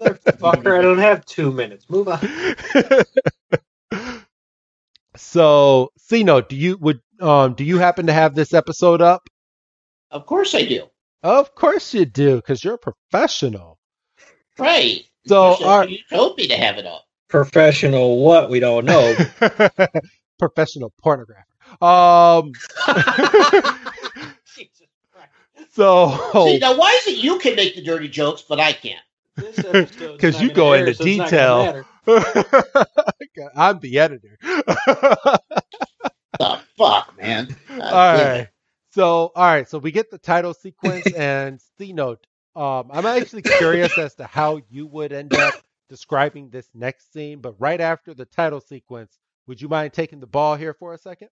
[0.00, 1.88] Motherfucker, I don't have two minutes.
[1.88, 2.20] Move on.
[5.16, 9.28] so, C Note, do you would um do you happen to have this episode up?
[10.10, 10.89] Of course I do.
[11.22, 13.78] Of course you do, because you're a professional.
[14.58, 15.04] Right.
[15.26, 17.04] So, you, our- you told me to have it up.
[17.28, 18.50] Professional what?
[18.50, 19.14] We don't know.
[20.38, 21.44] professional pornographer.
[21.82, 22.52] Um.
[25.72, 29.00] So See, now why is it you can make the dirty jokes, but I can't?
[29.36, 31.84] This episode's 'Cause not you go air, into so detail.
[33.56, 34.36] I'm the editor.
[36.38, 37.54] The fuck, man.
[37.68, 38.48] God all damn right.
[38.90, 38.94] It.
[38.94, 39.68] So, all right.
[39.68, 42.26] So we get the title sequence and C note.
[42.56, 45.54] Um, I'm actually curious as to how you would end up
[45.88, 50.26] describing this next scene, but right after the title sequence, would you mind taking the
[50.26, 51.28] ball here for a second?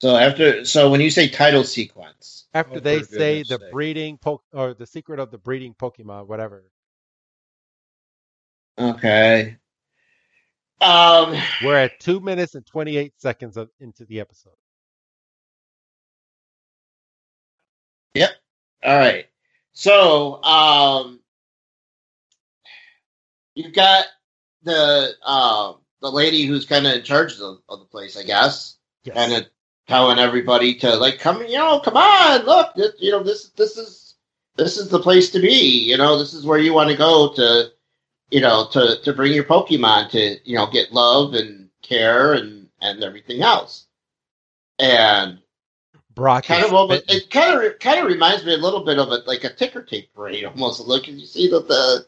[0.00, 3.70] So after, so when you say title sequence, After Oh, they say the sake.
[3.70, 6.64] breeding po- or the secret of the breeding Pokemon, whatever.
[8.78, 9.58] okay.
[10.80, 14.54] Um, We're at two minutes and 28 seconds of, into the episode.
[18.84, 19.26] All right.
[19.72, 21.20] So, um,
[23.54, 24.04] you've got
[24.62, 28.24] the um the lady who's kind of in charge of the, of the place, I
[28.24, 29.16] guess, Yes.
[29.16, 29.46] kind of
[29.88, 33.76] telling everybody to like come, you know, come on, look, this, you know, this this
[33.76, 34.14] is
[34.56, 35.88] this is the place to be.
[35.88, 37.72] You know, this is where you want to go to,
[38.30, 42.68] you know, to to bring your Pokemon to, you know, get love and care and
[42.80, 43.86] and everything else.
[44.78, 45.38] And
[46.14, 47.22] Brock kind of almost, spitting.
[47.22, 49.82] it kind of kind of reminds me a little bit of a like a ticker
[49.82, 50.80] tape parade almost.
[50.80, 52.06] Look, you see that the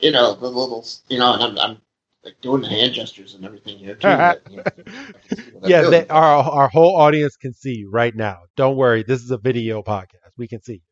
[0.00, 1.78] you know the little you know, and I'm I'm
[2.24, 4.08] like doing the hand gestures and everything here too.
[4.08, 7.54] but, you know, I can see what I'm yeah, they, our our whole audience can
[7.54, 8.38] see you right now.
[8.56, 10.32] Don't worry, this is a video podcast.
[10.36, 10.82] We can see.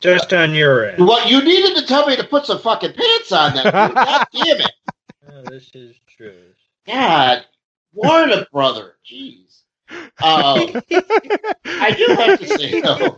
[0.00, 1.06] Just on your end.
[1.06, 3.64] Well, you needed to tell me to put some fucking pants on that.
[3.64, 3.72] dude.
[3.94, 4.72] God damn it!
[5.28, 6.52] Oh, this is true.
[6.86, 7.46] God,
[7.92, 9.63] Warner Brother, jeez.
[9.90, 10.82] Um,
[11.64, 13.16] I do have to say though,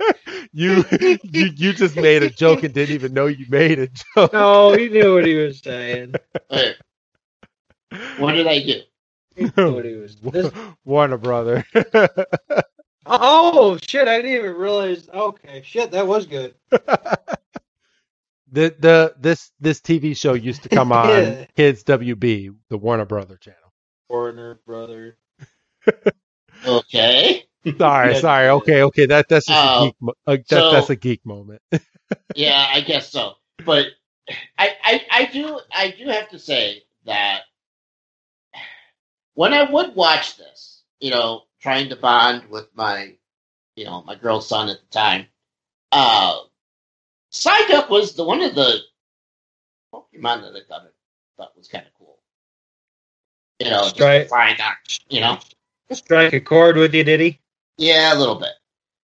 [0.53, 0.85] you
[1.23, 4.33] you you just made a joke and didn't even know you made a joke.
[4.33, 6.15] No, he knew what he was saying.
[6.51, 6.75] hey,
[8.19, 8.81] what did I do?
[9.37, 10.17] He knew what he was.
[10.23, 10.51] This,
[10.85, 11.65] Warner Brother.
[13.07, 14.09] oh shit!
[14.09, 15.09] I didn't even realize.
[15.09, 16.55] Okay, shit, that was good.
[16.71, 17.31] the
[18.51, 21.45] the this this TV show used to come on Yeah.
[21.57, 23.73] Kids WB, the Warner Brother channel.
[24.09, 25.17] Warner brother.
[26.67, 27.45] Okay.
[27.79, 28.21] Sorry, Yeah.
[28.21, 28.49] sorry.
[28.51, 29.07] Okay, okay.
[29.07, 29.95] That that's just a Oh, geek.
[30.01, 31.63] Mo- uh, that, so- that's a geek moment.
[32.37, 33.35] Yeah, I guess so.
[33.65, 33.87] But
[34.59, 37.41] I, I, I do, I do have to say that
[39.35, 43.15] when I would watch this, you know, trying to bond with my,
[43.75, 45.27] you know, my girl son at the time,
[45.91, 46.39] uh,
[47.33, 48.79] Psyduck was the one of the
[49.93, 50.87] Pokemon that I thought,
[51.37, 52.19] thought was kind of cool.
[53.59, 54.29] You know, just Right.
[54.29, 54.77] find out,
[55.09, 55.39] you know.
[55.93, 57.41] Strike a chord with you, did he?
[57.79, 58.51] Yeah, a little bit.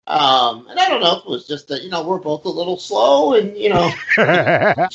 [0.08, 2.50] Um, and I don't know if it was just that, you know, we're both a
[2.50, 3.92] little slow and, you know,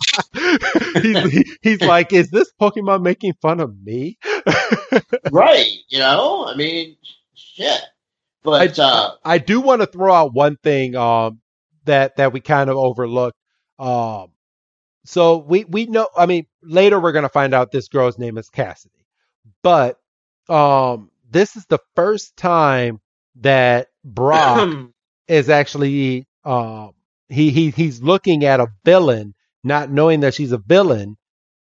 [1.00, 4.18] he's, he's like, is this Pokemon making fun of me?
[5.30, 6.96] right, you know, I mean,
[7.34, 7.80] shit.
[8.42, 11.40] But, uh, I do want to throw out one thing um,
[11.84, 13.38] that that we kind of overlooked.
[13.78, 14.28] Um,
[15.04, 16.08] so we we know.
[16.16, 19.04] I mean, later we're gonna find out this girl's name is Cassidy,
[19.62, 19.98] but
[20.48, 23.00] um, this is the first time
[23.40, 24.68] that Brock
[25.28, 26.92] is actually um,
[27.28, 29.34] he he he's looking at a villain,
[29.64, 31.16] not knowing that she's a villain,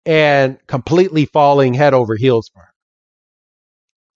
[0.07, 2.75] and completely falling head over heels for her.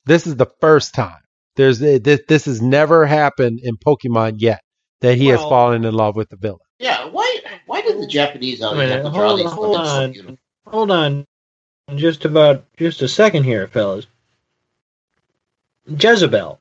[0.06, 1.20] This is the first time.
[1.56, 4.60] There's this this has never happened in Pokemon yet
[5.00, 6.58] that he has fallen in love with the villain.
[6.78, 10.14] yeah, why, why did the Japanese always have to draw hold these on, hold fucking
[10.14, 10.38] so on.
[10.66, 11.26] Hold on,
[11.96, 14.06] just about just a second here, fellas.
[15.86, 16.60] Jezebel.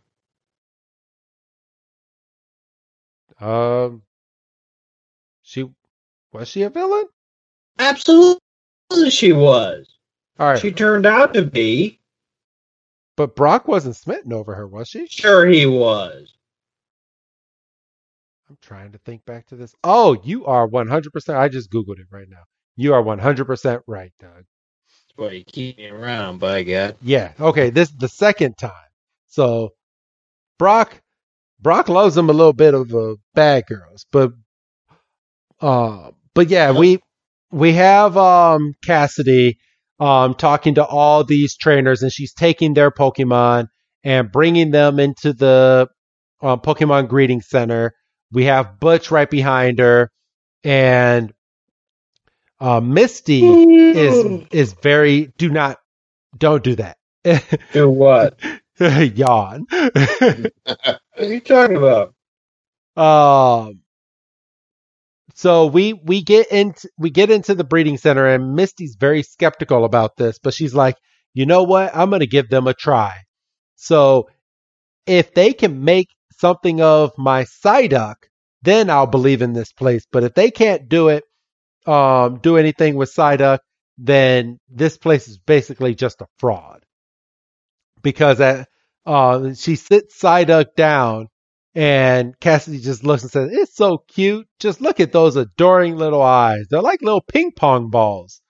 [3.40, 4.02] Um,
[5.42, 5.70] she
[6.32, 7.06] was she a villain?
[7.80, 9.98] Absolutely, she was.
[10.40, 12.00] All right, She turned out to be.
[13.18, 15.08] but Brock wasn't smitten over her, was she?
[15.08, 16.34] Sure, he was.
[18.50, 19.74] I'm trying to think back to this.
[19.84, 21.36] Oh, you are 100%.
[21.36, 22.44] I just googled it right now.
[22.76, 24.32] You are 100% right, Doug.
[24.32, 26.96] That's why you keep me around, by God.
[27.02, 27.34] Yeah.
[27.40, 27.70] Okay.
[27.70, 28.72] This the second time.
[29.34, 29.74] So
[30.60, 31.02] Brock,
[31.60, 34.32] Brock loves him a little bit of uh, bad girls, but,
[35.60, 37.00] uh, but yeah, we
[37.52, 39.58] we have um Cassidy
[40.00, 43.70] um talking to all these trainers, and she's taking their Pokemon
[44.04, 45.88] and bringing them into the
[46.44, 47.96] uh, Pokemon Breeding Center.
[48.32, 50.12] We have Butch right behind her,
[50.64, 51.34] and
[52.60, 55.80] uh, Misty is is very do not
[56.38, 56.98] don't do that.
[57.74, 58.38] Do what?
[59.16, 59.66] Yawn.
[61.16, 62.14] What are you talking about?
[62.98, 63.82] um
[65.36, 69.86] so we we get into we get into the breeding center and Misty's very skeptical
[69.86, 70.96] about this, but she's like,
[71.34, 71.96] "You know what?
[71.96, 73.18] I'm going to give them a try."
[73.76, 74.30] So
[75.08, 76.10] if they can make
[76.40, 78.16] something of my Psyduck,
[78.64, 80.06] then I'll believe in this place.
[80.12, 81.24] But if they can't do it,
[81.88, 83.60] um, do anything with Psyduck,
[83.98, 86.84] then this place is basically just a fraud.
[88.04, 88.68] Because at,
[89.06, 91.28] uh, she sits Psyduck down,
[91.74, 94.48] and Cassidy just looks and says, "It's so cute.
[94.60, 96.68] Just look at those adoring little eyes.
[96.70, 98.42] They're like little ping pong balls."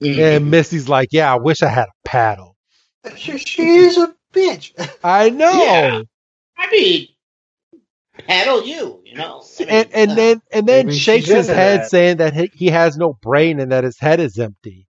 [0.00, 2.56] And Misty's like, "Yeah, I wish I had a paddle."
[3.16, 4.72] She, she is a bitch.
[5.04, 5.50] I know.
[5.50, 6.02] Yeah.
[6.56, 7.08] I mean,
[8.18, 9.42] paddle you, you know.
[9.58, 11.90] I mean, and and uh, then and then shakes his head that.
[11.90, 14.86] saying that he, he has no brain and that his head is empty.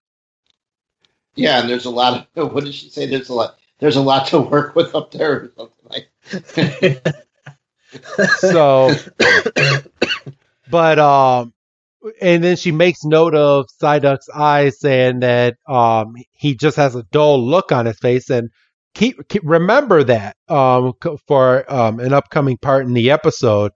[1.35, 3.07] Yeah, and there's a lot of what did she say?
[3.07, 3.59] There's a lot.
[3.85, 6.07] There's a lot to work with up there, or something
[6.81, 7.07] like.
[8.39, 8.91] So,
[10.71, 11.53] but um,
[12.19, 17.03] and then she makes note of Psyduck's eyes, saying that um he just has a
[17.13, 18.49] dull look on his face, and
[18.95, 20.95] keep, keep remember that um
[21.29, 23.73] for um an upcoming part in the episode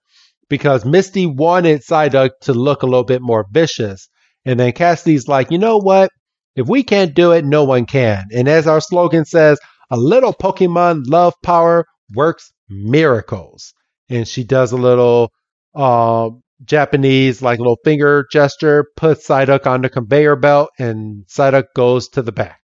[0.48, 4.09] because Misty wanted Psyduck to look a little bit more vicious,
[4.46, 6.09] and then Cassidy's like, you know what?
[6.56, 8.24] If we can't do it, no one can.
[8.34, 9.59] And as our slogan says,
[9.91, 13.74] a little Pokemon love power works miracles.
[14.09, 15.32] And she does a little
[15.74, 22.09] um, Japanese, like little finger gesture, puts Psyduck on the conveyor belt, and Psyduck goes
[22.11, 22.61] to the back.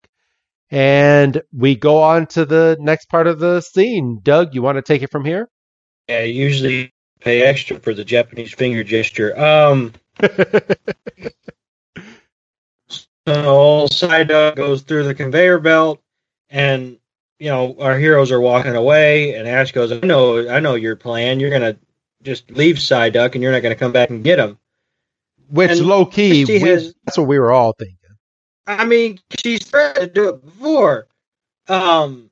[0.69, 4.19] And we go on to the next part of the scene.
[4.23, 5.49] Doug, you want to take it from here?
[6.11, 9.37] yeah, usually pay extra for the Japanese finger gesture.
[9.39, 9.93] Um,
[12.89, 16.01] so old Psyduck goes through the conveyor belt,
[16.49, 16.97] and
[17.41, 20.95] you know our heroes are walking away, and Ash goes, "I know, I know your
[20.95, 21.39] plan.
[21.39, 21.75] You're gonna
[22.21, 24.59] just leave Psyduck, and you're not gonna come back and get him."
[25.49, 27.97] Which And low key, we- has- that's what we were all thinking.
[28.67, 31.07] I mean, she's threatened to do it before.
[31.67, 32.29] Um,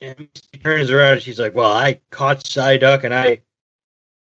[0.00, 3.42] and she turns around and she's like, "Well, I caught Psyduck, and I,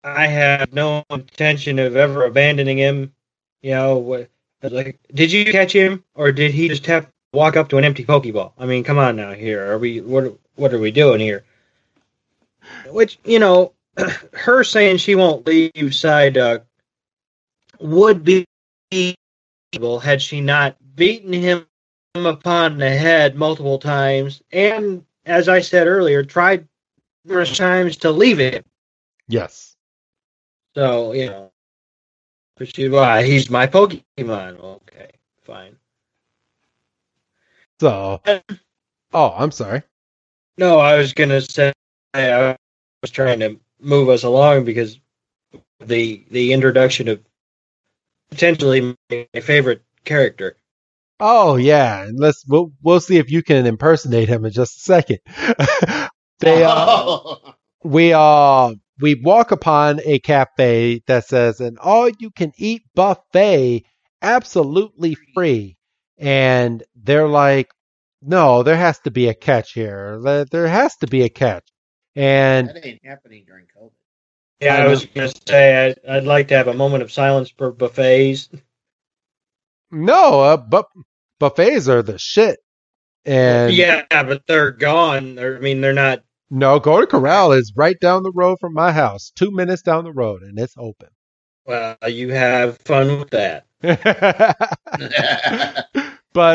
[0.02, 3.14] I have no intention of ever abandoning him.
[3.62, 4.30] You know, what?
[4.62, 8.04] Like, did you catch him, or did he just have walk up to an empty
[8.04, 8.52] Pokeball?
[8.58, 10.00] I mean, come on now, here are we?
[10.00, 11.44] What, what are we doing here?
[12.90, 13.72] Which you know,
[14.32, 16.64] her saying she won't leave Psyduck uh,
[17.80, 18.44] would be
[20.02, 21.66] had she not beaten him
[22.14, 26.66] upon the head multiple times and as i said earlier tried
[27.24, 28.64] numerous times to leave him
[29.28, 29.76] Yes.
[30.74, 31.52] so you know
[32.56, 35.10] but she why he's my pokemon okay
[35.42, 35.76] fine
[37.80, 38.22] So,
[39.12, 39.82] oh, I'm sorry.
[40.58, 41.72] no i was gonna say
[42.14, 42.56] i
[43.02, 45.00] was trying to move us along because
[45.80, 47.22] the the introduction of
[48.30, 50.56] potentially my favorite character
[51.20, 54.80] Oh yeah, and let's we'll we'll see if you can impersonate him in just a
[54.80, 55.18] second.
[56.40, 57.36] they uh,
[57.84, 63.84] we uh we walk upon a cafe that says an all you can eat buffet
[64.22, 65.77] absolutely free
[66.18, 67.70] and they're like
[68.22, 71.66] no there has to be a catch here there there has to be a catch
[72.16, 73.92] and that ain't happening during COVID.
[74.60, 77.50] yeah I i was gonna say I, i'd like to have a moment of silence
[77.50, 78.48] for buffets
[79.90, 80.86] no uh, but
[81.38, 82.58] buffets are the shit
[83.24, 85.34] and yeah, but they're gone.
[85.34, 86.20] They're, I mean, they're not.
[86.50, 90.04] no go to corral is right down the road from my house two minutes down
[90.04, 91.08] the road and it's open
[91.66, 93.67] Well, you have fun with that.
[93.82, 94.58] but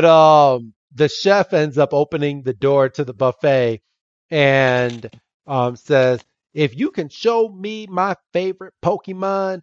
[0.06, 3.82] um the chef ends up opening the door to the buffet
[4.30, 5.10] and
[5.48, 6.22] um says
[6.54, 9.62] if you can show me my favorite pokemon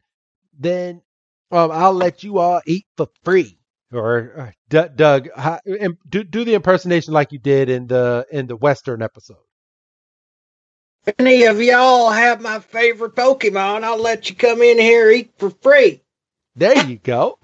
[0.58, 1.02] then
[1.52, 3.58] um i'll let you all eat for free
[3.92, 5.28] or, or D- doug
[6.08, 9.36] do, do the impersonation like you did in the in the western episode
[11.18, 15.50] any of y'all have my favorite Pokemon, I'll let you come in here eat for
[15.50, 16.02] free.
[16.56, 17.38] There you go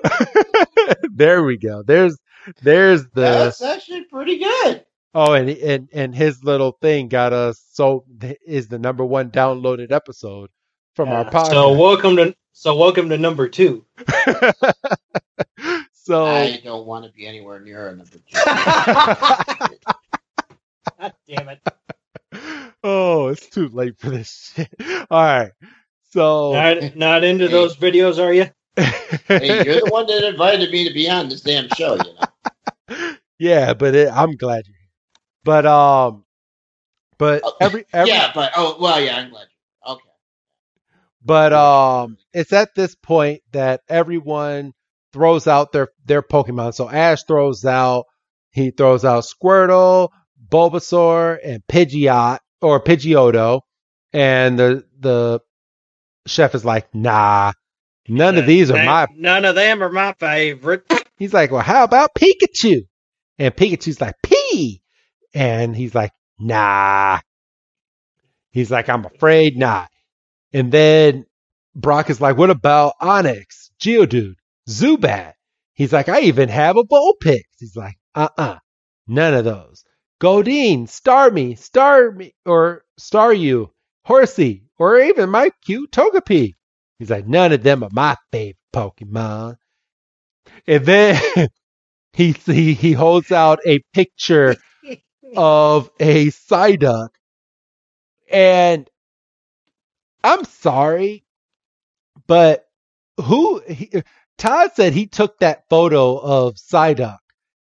[1.14, 2.18] there we go there's
[2.62, 4.84] there's the That's actually pretty good.
[5.14, 8.04] Oh, and and and his little thing got us so
[8.46, 10.50] is the number one downloaded episode
[10.94, 11.50] from our podcast.
[11.50, 13.84] So welcome to so welcome to number two.
[15.92, 18.20] so I don't want to be anywhere near a number two.
[20.98, 21.60] God damn it!
[22.84, 24.72] oh, it's too late for this shit.
[25.10, 25.52] All right,
[26.16, 28.46] so Not, not into those videos, are you?
[28.76, 31.96] hey, you're the one that invited me to be on this damn show.
[31.96, 32.14] You
[32.88, 33.12] know.
[33.38, 34.88] yeah, but it, I'm glad you're here.
[35.44, 36.24] But um,
[37.18, 39.46] but Oh, every every yeah, but oh well, yeah, I'm glad.
[39.86, 40.02] You, okay.
[41.22, 44.72] But um, it's at this point that everyone
[45.12, 46.74] throws out their their Pokemon.
[46.74, 48.06] So Ash throws out
[48.50, 50.08] he throws out Squirtle,
[50.48, 53.60] Bulbasaur, and Pidgeot or Pidgeotto,
[54.14, 55.40] and the the
[56.26, 57.52] chef is like, nah,
[58.08, 59.06] none of these are my.
[59.14, 60.84] None of them are my favorite.
[61.16, 62.82] He's like, well, how about Pikachu?
[63.38, 64.82] And Pikachu's like, P,
[65.34, 67.20] and he's like, nah.
[68.50, 69.90] He's like, I'm afraid not.
[70.52, 71.26] And then
[71.74, 74.34] Brock is like, what about Onix, Geodude,
[74.68, 75.34] Zubat?
[75.74, 77.42] He's like, I even have a Vulpix.
[77.58, 78.58] He's like, uh-uh,
[79.06, 79.84] none of those.
[80.18, 83.68] Goldeen, Starmie, Starmie, or Staryu,
[84.06, 86.52] Horsea, or even my cute Togepi.
[86.98, 89.56] He's like, none of them are my favorite Pokemon.
[90.66, 91.48] And then
[92.12, 94.56] he he, he holds out a picture
[95.36, 97.08] of a Psyduck.
[98.30, 98.88] And
[100.24, 101.24] I'm sorry,
[102.26, 102.66] but
[103.22, 104.02] who he,
[104.38, 107.18] Todd said he took that photo of Psyduck.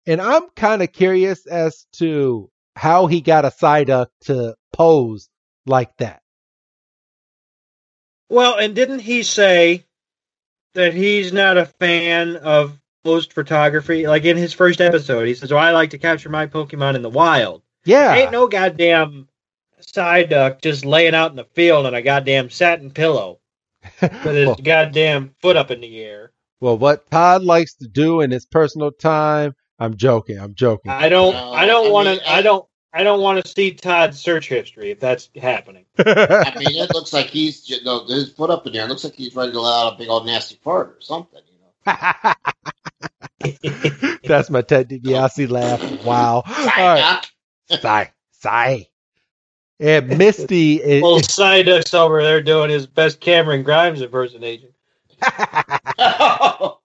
[0.06, 5.28] And I'm kind of curious as to how he got a Psyduck to pose
[5.66, 6.21] like that.
[8.32, 9.84] Well, and didn't he say
[10.72, 14.06] that he's not a fan of post photography?
[14.06, 17.02] Like in his first episode, he says, "Oh, I like to capture my Pokemon in
[17.02, 18.14] the wild." Yeah.
[18.14, 19.28] Ain't no goddamn
[19.82, 23.40] Psyduck just laying out in the field on a goddamn satin pillow
[24.00, 26.32] with his well, goddamn foot up in the air.
[26.60, 30.38] well, what Todd likes to do in his personal time, I'm joking.
[30.38, 30.90] I'm joking.
[30.90, 31.34] I don't.
[31.34, 32.32] No, I don't I want mean, to.
[32.32, 32.64] I don't.
[32.92, 35.86] I don't want to see Todd's search history if that's happening.
[35.98, 38.84] I mean, it looks like he's just, no, his foot up in there.
[38.84, 41.40] It looks like he's ready to let out a big old nasty fart or something.
[41.50, 42.34] You know.
[44.24, 46.04] That's my Ted DiBiase laugh.
[46.04, 46.42] Wow.
[46.46, 47.26] All right.
[47.70, 47.80] Psyduck.
[47.80, 48.12] Sigh.
[48.32, 48.88] Sigh.
[49.80, 51.02] And Misty is.
[51.02, 54.68] Little Psyduck's over there doing his best Cameron Grimes impersonation.
[56.04, 56.78] Oh,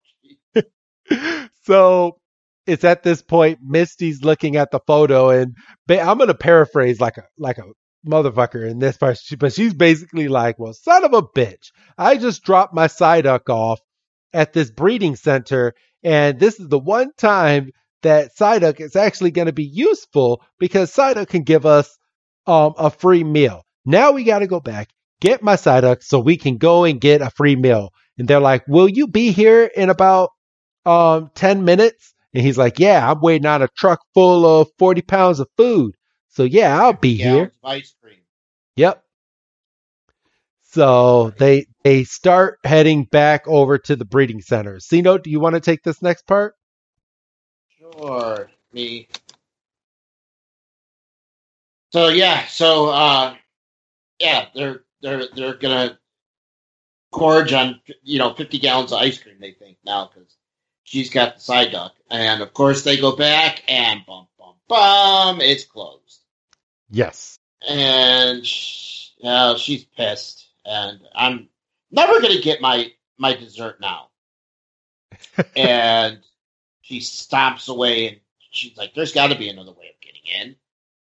[1.64, 2.20] so
[2.68, 5.56] it's at this point Misty's looking at the photo, and
[5.88, 7.64] ba- I'm gonna paraphrase like a like a
[8.08, 12.44] motherfucker in this part, but she's basically like, "Well, son of a bitch, I just
[12.44, 13.80] dropped my Psyduck off
[14.34, 17.72] at this breeding center, and this is the one time
[18.04, 21.98] that Psyduck is actually going to be useful because Psyduck can give us
[22.46, 23.64] um, a free meal.
[23.86, 24.90] Now we got to go back,
[25.22, 28.68] get my Psyduck so we can go and get a free meal." And they're like,
[28.68, 30.32] "Will you be here in about
[30.86, 35.02] um 10 minutes?" And he's like, "Yeah, I'm waiting on a truck full of 40
[35.02, 35.96] pounds of food.
[36.30, 38.20] So yeah, I'll be here." Ice cream.
[38.76, 39.04] Yep.
[40.64, 44.80] So they they start heading back over to the breeding center.
[44.80, 46.54] Sino, do you want to take this next part?
[47.80, 49.08] Sure, me.
[51.92, 53.36] So yeah, so uh,
[54.20, 55.98] yeah, they're they're they're gonna
[57.12, 59.38] gorge on you know fifty gallons of ice cream.
[59.40, 60.37] They think now because
[60.88, 65.66] she's got the Psyduck, and of course they go back and bum bum bum, it's
[65.66, 66.22] closed,
[66.90, 67.38] Yes.
[67.68, 71.50] and sh- yeah, she's pissed, and I'm
[71.92, 74.10] never gonna get my my dessert now,
[75.56, 76.20] and
[76.82, 78.20] she stomps away and
[78.52, 80.56] she's like, "There's got to be another way of getting in,"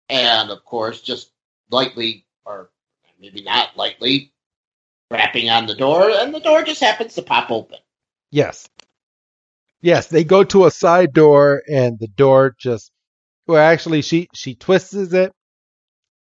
[0.08, 1.30] and of course, just
[1.70, 2.70] lightly or
[3.20, 4.32] maybe not lightly
[5.10, 7.78] rapping on the door, and the door just happens to pop open.
[8.30, 8.68] Yes.
[9.84, 12.90] Yes, they go to a side door and the door just
[13.46, 15.30] well actually she she twists it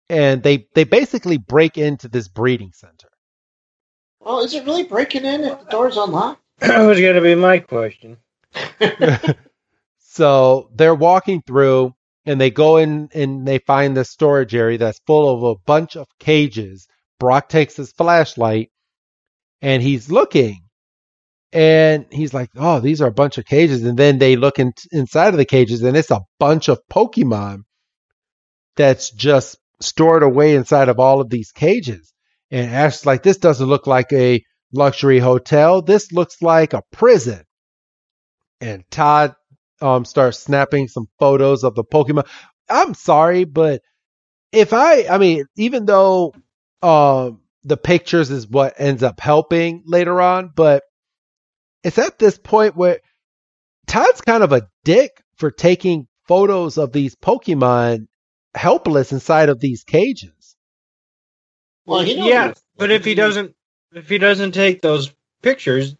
[0.08, 3.08] and they they basically break into this breeding center.
[4.18, 6.42] Well, is it really breaking in if the door's unlocked?
[6.58, 8.16] That was going to be my question.
[10.00, 11.94] so they're walking through
[12.26, 15.94] and they go in and they find this storage area that's full of a bunch
[15.94, 16.88] of cages.
[17.20, 18.72] Brock takes his flashlight
[19.60, 20.61] and he's looking
[21.52, 24.72] and he's like, "Oh, these are a bunch of cages." And then they look in,
[24.90, 27.62] inside of the cages and it's a bunch of Pokemon
[28.76, 32.12] that's just stored away inside of all of these cages.
[32.50, 34.42] And Ash's like, "This doesn't look like a
[34.72, 35.82] luxury hotel.
[35.82, 37.42] This looks like a prison."
[38.60, 39.34] And Todd
[39.80, 42.26] um, starts snapping some photos of the Pokemon.
[42.68, 43.82] I'm sorry, but
[44.52, 46.34] if I, I mean, even though
[46.82, 50.82] um, the pictures is what ends up helping later on, but
[51.82, 53.00] it's at this point where
[53.86, 58.06] Todd's kind of a dick for taking photos of these Pokemon
[58.54, 60.56] helpless inside of these cages.
[61.84, 63.54] Well, he knows yeah, what- but if he doesn't,
[63.92, 65.12] if he doesn't take those
[65.42, 65.96] pictures,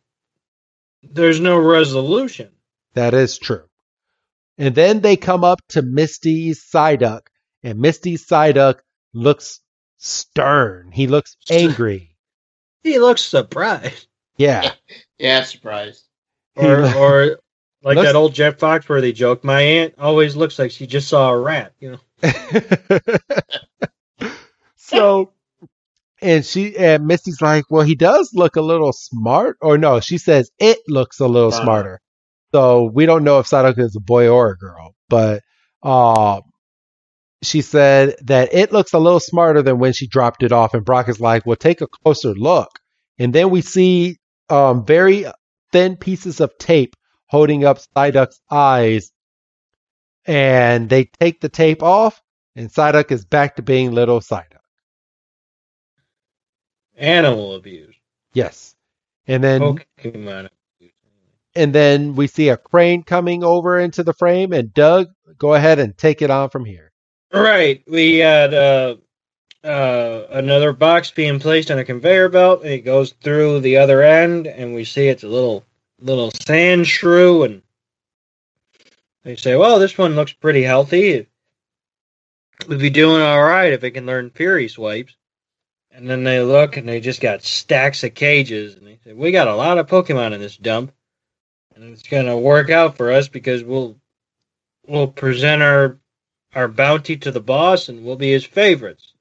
[1.02, 2.50] there's no resolution.
[2.94, 3.64] That is true.
[4.58, 7.22] And then they come up to Misty's Psyduck,
[7.62, 8.80] and Misty's Psyduck
[9.12, 9.60] looks
[9.98, 10.92] stern.
[10.92, 12.14] He looks angry.
[12.82, 14.06] He looks surprised,
[14.36, 14.72] Yeah.
[15.22, 16.04] yeah, surprised.
[16.56, 17.38] or or
[17.82, 19.44] like Looks- that old Jeff Foxworthy joke.
[19.44, 21.72] My aunt always looks like she just saw a rat.
[21.80, 21.98] You know.
[24.76, 25.32] so
[26.20, 30.18] and she and Misty's like, well, he does look a little smart, or no, she
[30.18, 31.62] says it looks a little Uh-huh.
[31.62, 32.00] smarter.
[32.54, 35.42] So we don't know if Psyduck is a boy or a girl, but
[35.82, 36.42] um,
[37.42, 40.74] she said that it looks a little smarter than when she dropped it off.
[40.74, 42.68] And Brock is like, well, take a closer look,
[43.18, 44.18] and then we see
[44.48, 45.26] um, very
[45.72, 49.10] thin pieces of tape holding up Psyduck's eyes,
[50.26, 52.22] and they take the tape off,
[52.54, 54.58] and Psyduck is back to being little Psyduck.
[56.96, 57.96] Animal abuse.
[58.34, 58.74] Yes.
[59.26, 59.60] And then
[59.98, 60.92] Pokemon abuse.
[61.54, 64.52] and then we see a crane coming over into the frame.
[64.52, 66.92] And Doug, go ahead and take it on from here.
[67.32, 67.82] Right.
[67.88, 68.96] We had uh,
[69.64, 72.62] uh, another box being placed on a conveyor belt.
[72.62, 75.64] And it goes through the other end, and we see it's a little
[76.00, 77.44] little Sandshrew.
[77.44, 77.62] And
[79.22, 81.26] they say, "Well, this one looks pretty healthy.
[82.68, 85.14] We'd be doing all right if it can learn Fury swipes."
[85.90, 88.76] And then they look, and they just got stacks of cages.
[88.76, 90.92] And they say, "We got a lot of Pokemon in this dump,
[91.74, 93.96] and it's gonna work out for us because we'll
[94.86, 95.98] we'll present our
[96.54, 99.11] our bounty to the boss, and we'll be his favorites."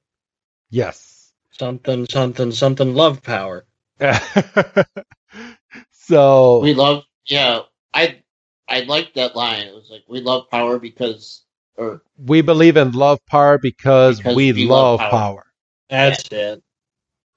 [0.72, 1.34] Yes.
[1.52, 3.68] something something something love power
[5.92, 7.62] so We love, yeah.
[7.94, 8.24] I
[8.68, 9.68] I liked that line.
[9.68, 11.46] It was like we love power because,
[11.78, 15.10] or we believe in love power because, Because we, we love love power.
[15.10, 15.46] power.
[15.90, 16.64] that's it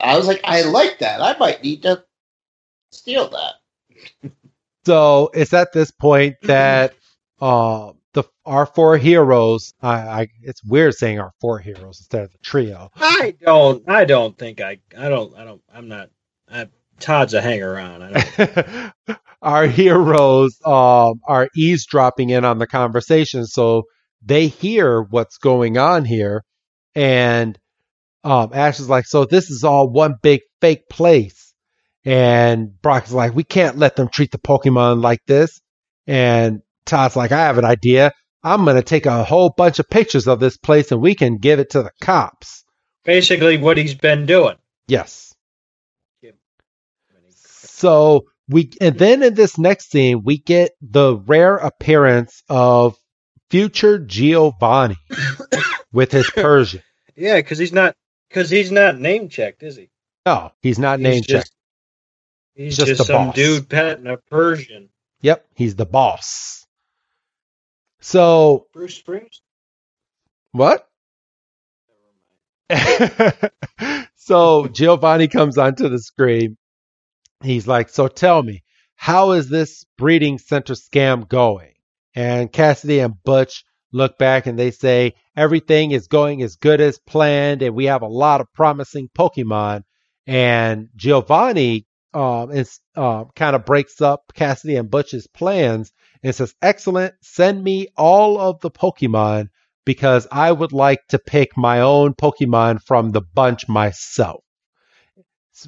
[0.00, 1.20] I was like, I like that.
[1.22, 2.04] I might need to
[2.92, 3.54] steal that.
[4.86, 6.94] So it's at this point that
[7.40, 8.03] uh, the
[8.46, 9.72] our four heroes.
[9.80, 12.90] I, I it's weird saying our four heroes instead of the trio.
[12.96, 16.10] i don't i don't think i i don't i don't i'm not
[16.50, 16.68] I,
[17.00, 23.46] todd's a hanger on I don't, our heroes um, are eavesdropping in on the conversation,
[23.46, 23.84] so
[24.24, 26.42] they hear what's going on here.
[26.94, 27.58] And
[28.24, 31.52] um, Ash is like, "So this is all one big fake place."
[32.06, 35.60] And Brock is like, "We can't let them treat the Pokemon like this."
[36.06, 38.12] And Todd's like, "I have an idea.
[38.44, 41.58] I'm gonna take a whole bunch of pictures of this place, and we can give
[41.58, 42.62] it to the cops."
[43.04, 44.56] basically what he's been doing
[44.88, 45.34] Yes.
[47.50, 52.96] So we and then in this next scene we get the rare appearance of
[53.50, 54.96] future Giovanni
[55.92, 56.82] with his Persian.
[57.16, 57.94] yeah because he's not
[58.28, 59.90] because he's not name checked is he
[60.26, 61.50] No, he's not name checked.
[62.54, 63.34] he's Just just, the some boss.
[63.34, 64.88] dude petting a persian
[65.20, 66.63] Yep, he's the boss.
[68.04, 69.40] So bruce springs
[70.52, 70.86] what?
[74.14, 76.58] so Giovanni comes onto the screen.
[77.42, 78.62] He's like, So tell me,
[78.94, 81.72] how is this breeding center scam going?
[82.14, 86.98] And Cassidy and Butch look back and they say, Everything is going as good as
[86.98, 89.80] planned, and we have a lot of promising Pokemon.
[90.26, 95.90] And Giovanni um, is, uh, kind of breaks up Cassidy and Butch's plans
[96.24, 99.50] and says, Excellent, send me all of the Pokemon
[99.84, 104.42] because I would like to pick my own Pokemon from the bunch myself,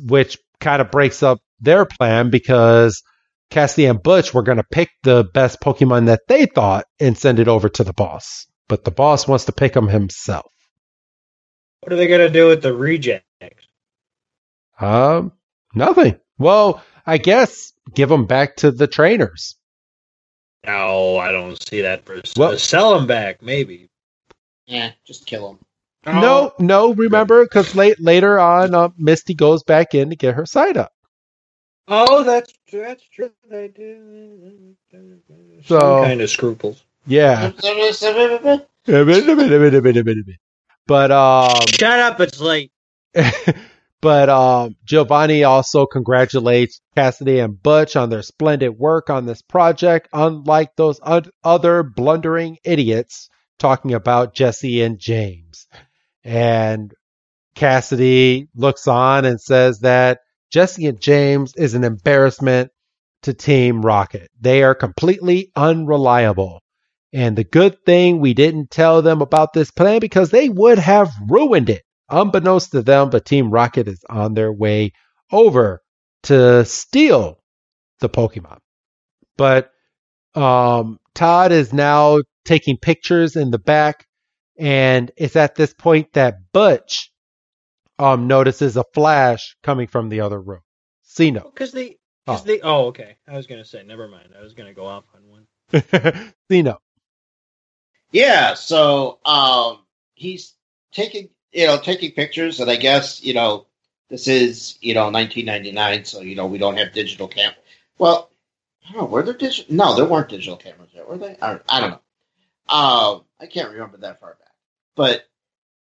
[0.02, 3.02] which kind of breaks up their plan because
[3.50, 7.38] Cassidy and Butch were going to pick the best Pokemon that they thought and send
[7.38, 8.46] it over to the boss.
[8.68, 10.50] But the boss wants to pick them himself.
[11.80, 13.24] what are they gonna do with the rejects
[14.80, 15.32] Um,
[15.74, 16.18] nothing.
[16.38, 19.55] Well, I guess give them back to the trainers.
[20.66, 23.88] No i don't see that for Well- sell him back maybe
[24.66, 25.58] Yeah, just kill him.
[26.06, 30.44] No, no, remember, because late, later on, uh, Misty goes back in to get her
[30.44, 30.88] Psyduck.
[31.88, 33.30] Oh, that's that's true.
[33.48, 34.76] They do.
[35.64, 36.82] So- Some kind of scruples.
[37.06, 37.50] Yeah.
[40.86, 42.20] but um Shut up!
[42.20, 42.72] It's late.
[44.00, 50.08] but um Giovanni also congratulates Cassidy and Butch on their splendid work on this project,
[50.12, 53.28] unlike those un- other blundering idiots
[53.58, 55.66] talking about Jesse and James.
[56.24, 56.92] And
[57.54, 60.20] Cassidy looks on and says that
[60.52, 62.70] Jesse and James is an embarrassment
[63.22, 64.28] to Team Rocket.
[64.40, 66.60] They are completely unreliable.
[67.12, 71.10] And the good thing we didn't tell them about this plan because they would have
[71.28, 71.82] ruined it.
[72.08, 74.92] Unbeknownst to them, but Team Rocket is on their way
[75.32, 75.82] over
[76.24, 77.42] to steal
[78.00, 78.58] the Pokemon.
[79.36, 79.70] But
[80.34, 84.06] um, Todd is now taking pictures in the back,
[84.58, 87.10] and it's at this point that Butch
[87.98, 90.60] um, notices a flash coming from the other room.
[91.02, 91.54] C note.
[91.54, 91.96] Because they.
[92.26, 92.42] Oh.
[92.44, 92.60] They.
[92.60, 93.16] Oh, okay.
[93.26, 93.82] I was gonna say.
[93.82, 94.30] Never mind.
[94.38, 96.32] I was gonna go off on one.
[96.50, 96.80] C note.
[98.12, 99.80] Yeah, so um,
[100.14, 100.54] he's
[100.92, 103.66] taking you know taking pictures, and I guess you know
[104.10, 107.52] this is you know 1999, so you know we don't have digital cam.
[107.98, 108.30] Well,
[108.86, 109.06] I don't know.
[109.06, 109.74] Were there digital?
[109.74, 111.36] No, there weren't digital cameras yet, were they?
[111.40, 112.00] I, I don't know.
[112.68, 114.52] Um, I can't remember that far back,
[114.94, 115.26] but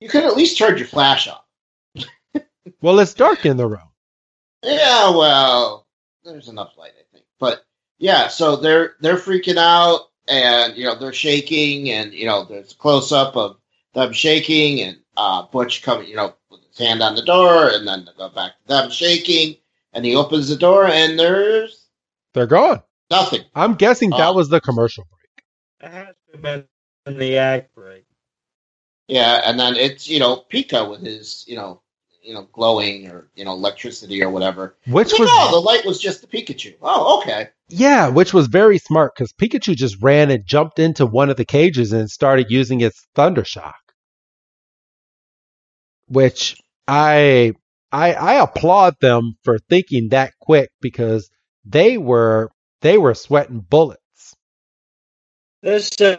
[0.00, 1.44] you could at least turn your flash off.
[2.82, 3.88] Well, it's dark in the room.
[4.62, 5.86] Yeah, well,
[6.24, 7.24] there's enough light, I think.
[7.38, 7.64] But
[7.98, 12.72] yeah, so they're they're freaking out, and you know they're shaking, and you know there's
[12.72, 13.56] a close up of
[13.92, 17.86] them shaking, and uh, Butch coming, you know, with his hand on the door, and
[17.86, 19.56] then they go back to them shaking,
[19.92, 21.86] and he opens the door, and there's
[22.34, 22.82] They're gone.
[23.10, 23.42] Nothing.
[23.54, 24.32] I'm guessing that Oh.
[24.34, 25.44] was the commercial break.
[25.80, 26.64] That has to have been
[27.06, 28.04] in the act break.
[29.08, 31.82] Yeah, and then it's you know Pika with his you know
[32.22, 34.76] you know glowing or you know electricity or whatever.
[34.86, 36.74] Which It's like, was oh, the light was just the Pikachu.
[36.80, 37.48] Oh, okay.
[37.68, 41.44] Yeah, which was very smart because Pikachu just ran and jumped into one of the
[41.44, 43.79] cages and started using its Thunder Shock.
[46.10, 46.56] Which
[46.88, 47.52] I
[47.92, 51.30] I I applaud them for thinking that quick because
[51.64, 52.50] they were
[52.82, 54.34] they were sweating bullets.
[55.62, 56.16] This uh,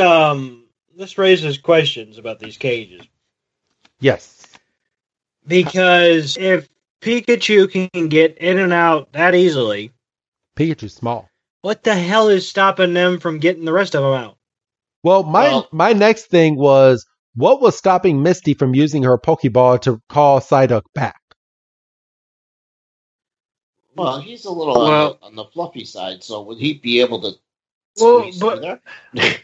[0.00, 0.66] um
[0.96, 3.02] this raises questions about these cages
[4.00, 4.42] Yes.
[5.46, 6.68] because if
[7.00, 9.92] Pikachu can get in and out that easily,
[10.56, 11.28] Pikachu's small.
[11.62, 14.36] what the hell is stopping them from getting the rest of them out?
[15.02, 19.80] Well, my Well- my next thing was what was stopping Misty from using her Pokeball
[19.82, 21.20] to call Psyduck back?
[23.96, 27.00] Well, he's a little Well- on, the, on the fluffy side, so would he be
[27.00, 27.32] able to
[28.00, 28.80] Well, squeeze but- there?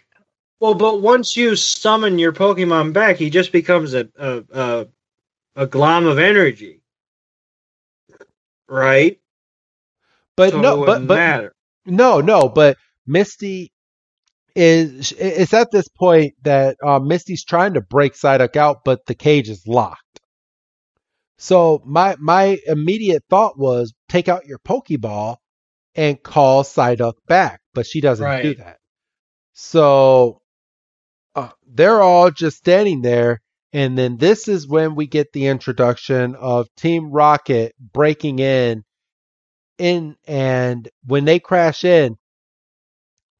[0.59, 4.87] Well, but once you summon your Pokemon back, he just becomes a a a,
[5.55, 6.81] a glom of energy,
[8.67, 9.21] right?
[10.35, 11.55] But So it no, but but matter.
[11.85, 13.71] No, no, but Misty
[14.57, 19.15] is it's at this point that uh, Misty's trying to break Psyduck out, but the
[19.15, 20.01] cage is locked.
[21.37, 25.37] So my my immediate thought was take out your Pokeball
[25.95, 28.79] and call Psyduck back, but she doesn't do that.
[29.53, 30.41] So
[31.35, 33.43] uh, they're all just standing there,
[33.75, 38.85] and then this is when we get the introduction of Team Rocket breaking in
[39.79, 42.17] in and when they crash in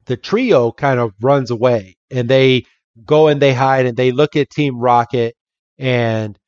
[0.07, 2.65] the trio kind of runs away and they
[3.05, 5.35] go and they hide and they look at team rocket
[5.79, 6.39] and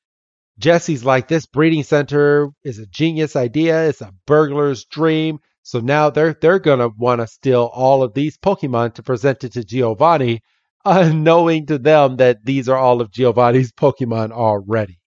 [0.58, 3.88] jesse's like this breeding center is a genius idea.
[3.88, 5.38] It's a burglar's dream.
[5.62, 9.52] So now they're they're gonna want to steal all of these pokemon to present it
[9.52, 10.40] to giovanni
[10.84, 14.98] unknowing to them that these are all of giovanni's pokemon already.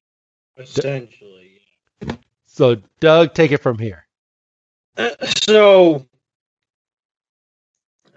[0.58, 1.62] Essentially.
[2.46, 4.06] so doug take it from here.
[4.98, 5.10] Uh,
[5.48, 6.06] So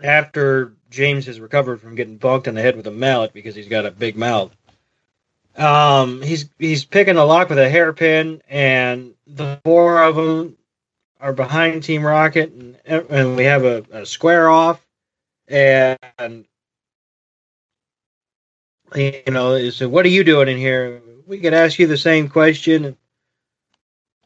[0.04, 3.68] after James has recovered from getting bonked in the head with a mallet because he's
[3.68, 4.54] got a big mouth,
[5.56, 10.56] um, he's he's picking a lock with a hairpin, and the four of them
[11.20, 14.84] are behind Team Rocket, and, and we have a, a square off,
[15.48, 15.98] and
[18.94, 21.96] you know, he said, "What are you doing in here?" We could ask you the
[21.96, 22.96] same question.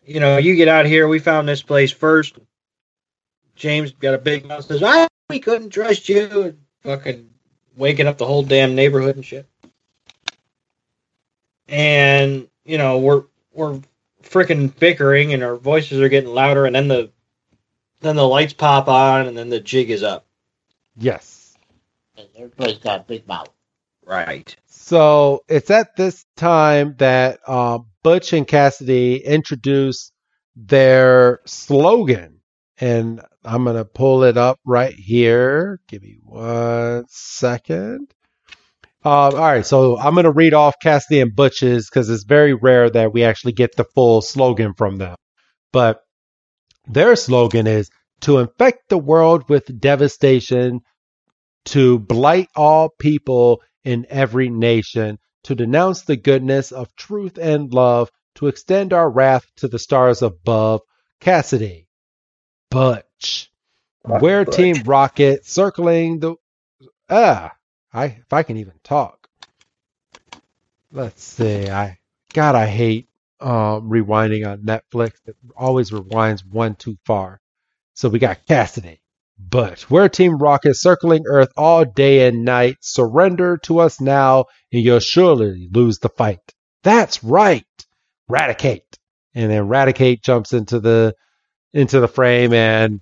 [0.04, 1.06] You know, you get out here.
[1.06, 2.38] We found this place first.
[3.54, 4.64] James got a big mouth.
[4.64, 7.30] Says, "I we couldn't trust you." And fucking
[7.76, 9.46] waking up the whole damn neighborhood and shit.
[11.68, 13.80] And you know, we're we're
[14.22, 17.10] freaking bickering, and our voices are getting louder, and then the
[18.00, 20.26] then the lights pop on, and then the jig is up.
[20.96, 21.56] yes
[22.16, 23.50] And Everybody's got a big mouth.
[24.04, 24.54] Right.
[24.66, 30.12] So it's at this time that uh, Butch and Cassidy introduce
[30.56, 32.40] their slogan,
[32.78, 35.80] and I'm gonna pull it up right here.
[35.88, 38.12] Give me one second.
[39.03, 42.90] Um, all right, so I'm gonna read off Cassidy and Butch's because it's very rare
[42.90, 45.16] that we actually get the full slogan from them.
[45.72, 46.03] But
[46.86, 47.88] their slogan is
[48.20, 50.80] to infect the world with devastation,
[51.66, 58.11] to blight all people in every nation, to denounce the goodness of truth and love,
[58.34, 60.82] to extend our wrath to the stars above.
[61.20, 61.86] Cassidy,
[63.18, 63.50] Butch,
[64.04, 64.56] we're Butch.
[64.56, 66.36] Team Rocket, circling the
[67.10, 67.52] ah,
[67.92, 69.28] I if I can even talk.
[70.92, 71.68] Let's see.
[71.68, 71.98] I
[72.32, 73.08] God, I hate
[73.40, 75.12] um, rewinding on Netflix.
[75.26, 77.40] It always rewinds one too far.
[77.94, 79.00] So we got Cassidy.
[79.38, 82.78] But we're Team Rocket circling Earth all day and night.
[82.80, 86.40] Surrender to us now, and you'll surely lose the fight.
[86.82, 87.64] That's right.
[88.28, 88.82] Raticate.
[89.34, 91.14] And then Raticate jumps into the
[91.72, 93.00] into the frame and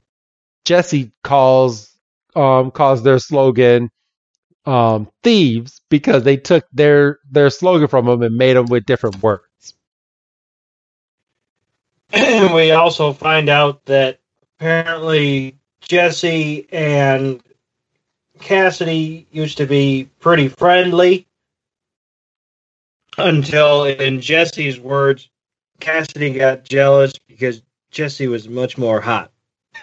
[0.66, 1.96] Jesse calls
[2.34, 3.90] um calls their slogan
[4.66, 9.22] um thieves because they took their their slogan from them and made them with different
[9.22, 9.74] words.
[12.12, 14.18] And we also find out that
[14.58, 17.40] apparently Jesse and
[18.40, 21.26] Cassidy used to be pretty friendly
[23.18, 25.30] until, in Jesse's words,
[25.80, 29.30] Cassidy got jealous because Jesse was much more hot.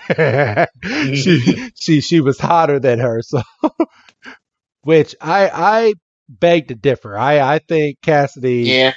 [1.16, 3.42] she she she was hotter than her, so
[4.82, 5.94] which I I
[6.30, 7.18] beg to differ.
[7.18, 8.94] I I think Cassidy Yeah.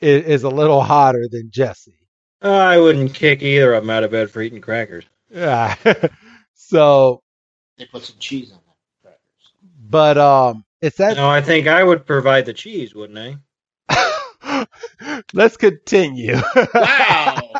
[0.00, 1.96] is, is a little hotter than Jesse.
[2.42, 5.04] I wouldn't kick either of them out of bed for eating crackers.
[5.30, 5.74] Yeah.
[6.54, 7.22] so,
[7.78, 9.52] They put some cheese on that crackers.
[9.88, 11.16] but um, it's that.
[11.16, 13.38] No, I think I would provide the cheese, wouldn't I?
[15.32, 16.34] Let's continue.
[16.74, 17.52] Wow.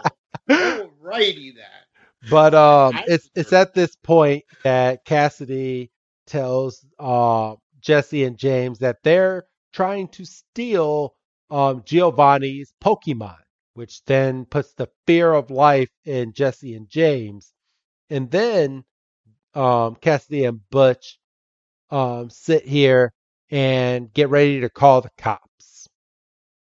[0.51, 1.84] Alrighty then.
[2.31, 5.91] But um, it's it's at this point that Cassidy
[6.27, 11.15] tells uh, Jesse and James that they're trying to steal
[11.51, 13.37] um, Giovanni's Pokemon,
[13.75, 17.53] which then puts the fear of life in Jesse and James.
[18.11, 18.85] And then
[19.55, 21.19] um, Cassidy and Butch
[21.91, 23.13] um, sit here
[23.51, 25.89] and get ready to call the cops.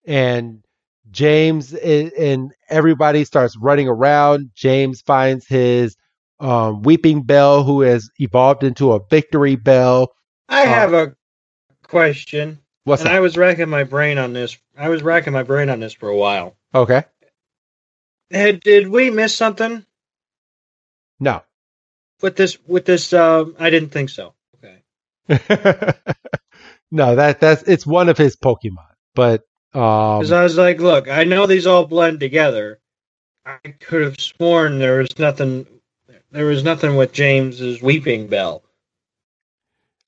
[0.05, 0.64] And
[1.12, 4.51] James and everybody starts running around.
[4.55, 5.95] James finds his
[6.39, 10.07] um, Weepinbell, who has evolved into a Victreebel.
[10.47, 11.16] I Uh, have a
[11.84, 13.16] question, What's and that?
[13.16, 14.57] I was racking my brain on this.
[14.78, 16.55] I was racking my brain on this for a while.
[16.74, 17.03] okay.
[18.32, 19.84] Had, did we miss something
[21.20, 21.41] No.
[22.22, 22.57] with this?
[22.68, 24.34] With this, um, I didn't think so.
[24.55, 24.84] Okay.
[26.91, 28.86] no, that that's it's one of his Pokemon.
[29.16, 29.41] But
[29.74, 32.80] um Because I was like, look, I know these all blend together.
[33.45, 35.65] I could have sworn there was nothing.
[36.32, 38.61] There was nothing with James's Weepinbell.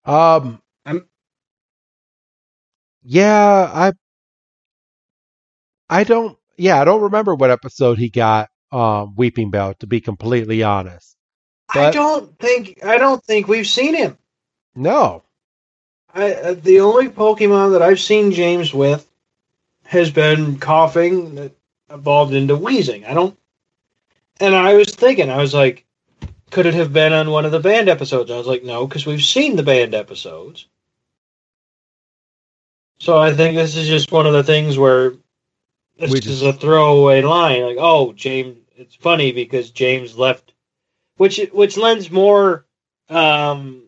[0.06, 1.08] um I'm-
[3.04, 3.94] Yeah, I
[5.90, 10.64] I don't yeah, I don't remember what episode he got um Weepinbell to be completely
[10.64, 11.16] honest.
[11.74, 12.84] I don't think.
[12.84, 14.18] I don't think we've seen him.
[14.76, 15.24] No.
[16.14, 19.08] I, uh, the only Pokemon that I've seen James with
[19.92, 21.52] has been Koffing that
[21.90, 23.06] evolved into Weezing.
[23.06, 23.38] I don't.
[24.40, 25.86] And I was thinking, I was like,
[26.50, 28.32] could it have been on one of the banned episodes?
[28.32, 30.66] I was like, no, because we've seen the banned episodes.
[33.02, 35.16] So I think this is just one of the things where
[36.00, 38.60] this We is a throwaway line, like, oh, James.
[38.78, 40.54] It's funny because James left,
[41.18, 42.66] which which lends more
[43.10, 43.84] um,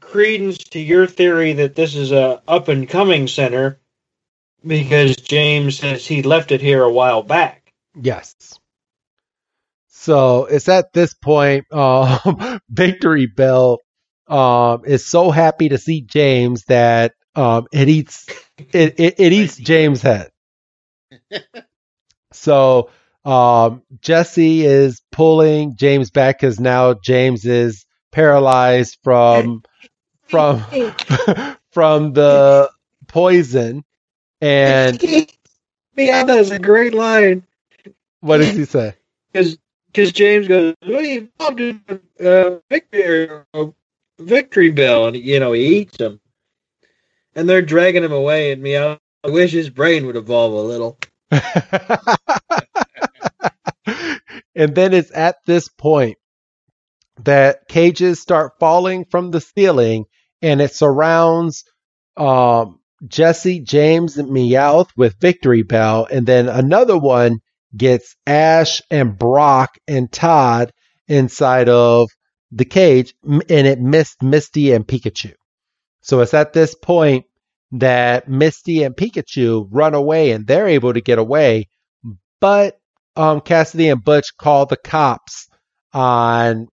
[0.00, 3.79] credence to your theory that this is a up and coming center
[4.66, 7.72] because James says he left it here a while back.
[8.00, 8.34] Yes.
[9.88, 13.78] So it's at this point, um, Victreebel
[14.28, 18.26] um, is so happy to see James that um, it eats
[18.58, 20.30] it, it, it eats James' head.
[22.32, 22.90] so
[23.24, 29.62] um, Jesse is pulling James back because now James is paralyzed from
[30.28, 30.64] from
[31.72, 32.70] from the
[33.08, 33.84] poison.
[34.40, 35.02] And
[35.96, 37.44] yeah, that's a great line
[38.20, 38.94] what does he say?
[39.32, 39.58] because
[39.92, 41.82] because James goes, "Well, you involved in
[42.24, 43.66] uh, victory uh,
[44.20, 46.20] Victreebel," and you know he eats him,
[47.34, 48.52] and they're dragging him away.
[48.52, 50.98] And me, I wish his brain would evolve a little.
[54.54, 56.18] and then it's at this point
[57.24, 60.06] that cages start falling from the ceiling
[60.42, 61.64] and it surrounds
[62.16, 66.08] um, Jesse, James, Meowth with Victreebel.
[66.10, 67.38] And then another one
[67.76, 70.72] gets Ash and Brock and Todd
[71.08, 72.08] inside of
[72.52, 75.32] the cage and it missed Misty and Pikachu.
[76.02, 77.26] So it's at this point
[77.72, 81.68] that Misty and Pikachu run away and they're able to get away.
[82.40, 82.78] But
[83.16, 85.48] um, Cassidy and Butch call the cops
[85.92, 86.68] on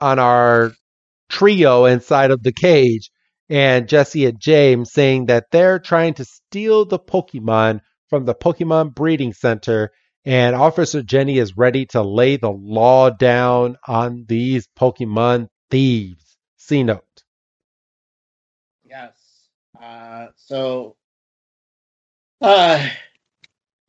[0.00, 0.72] on our
[1.28, 3.10] trio inside of the cage,
[3.52, 8.94] and Jesse and James saying that they're trying to steal the Pokemon from the Pokemon
[8.94, 9.90] Breeding Center,
[10.24, 16.38] and Officer Jenny is ready to lay the law down on these Pokemon thieves.
[16.56, 17.04] C note.
[18.84, 19.12] Yes.
[19.78, 20.96] Uh, so
[22.40, 22.88] uh,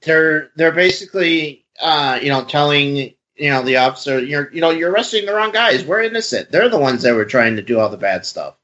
[0.02, 4.92] they're they're basically uh, you know telling you know the officer you're you know you're
[4.92, 5.86] arresting the wrong guys.
[5.86, 6.52] We're innocent.
[6.52, 8.58] They're the ones that were trying to do all the bad stuff,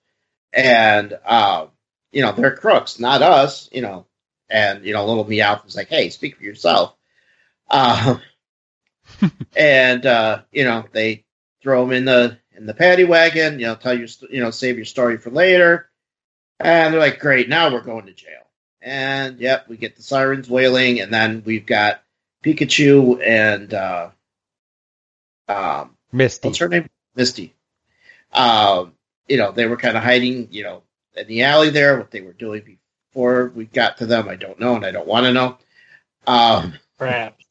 [0.54, 1.68] and uh,
[2.12, 3.70] you know they're crooks, not us.
[3.72, 4.06] You know,
[4.50, 6.96] and you know little Meowth was like, hey, speak for yourself.
[7.70, 8.18] Uh,
[9.56, 11.26] and uh, you know they
[11.62, 13.60] throw him in the in the paddy wagon.
[13.60, 15.90] You know, tell your st- you know save your story for later.
[16.62, 18.42] And they're like, great, now we're going to jail.
[18.82, 22.04] And yep, we get the sirens wailing, and then we've got
[22.44, 24.10] Pikachu and uh,
[25.48, 26.48] um, Misty.
[26.48, 26.90] what's her name?
[27.16, 27.54] Misty.
[28.32, 28.94] Um,
[29.30, 30.84] you know, they were kind of hiding, you know,
[31.16, 31.98] in the alley there.
[31.98, 32.78] What they were doing
[33.12, 35.58] before we got to them, I don't know, and I don't want to know.
[36.28, 37.46] Um, Perhaps.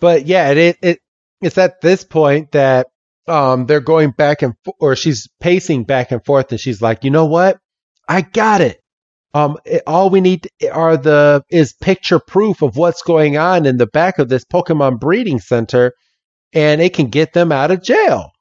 [0.00, 0.98] but yeah, it, it
[1.40, 2.88] it's at this point that
[3.28, 7.04] um they're going back and fo- or she's pacing back and forth, and she's like,
[7.04, 7.58] you know what,
[8.08, 8.80] I got it.
[9.34, 13.76] Um, it- all we need are the is picture proof of what's going on in
[13.76, 15.92] the back of this Pokemon breeding center,
[16.52, 18.32] and it can get them out of jail.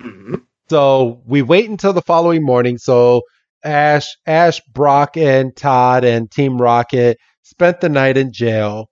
[0.00, 0.42] Mhm.
[0.70, 2.78] So we wait until the following morning.
[2.78, 3.22] So
[3.64, 8.88] Ash, Ash, Brock, and Todd and Team Rocket spent the night in jail.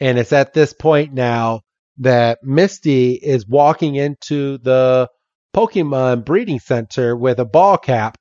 [0.00, 1.60] And it's at this point now
[1.98, 5.08] that Misty is walking into the
[5.54, 8.16] Pokemon breeding center with a ball cap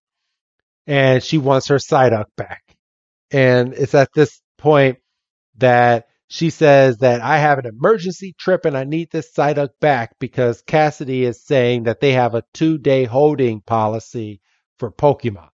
[0.85, 2.63] and she wants her Psyduck back.
[3.31, 4.97] And it's at this point
[5.57, 10.17] that she says that I have an emergency trip and I need this Psyduck back
[10.19, 14.39] because Cassidy is saying that they have a two day holding policy
[14.77, 15.49] for Pokemon.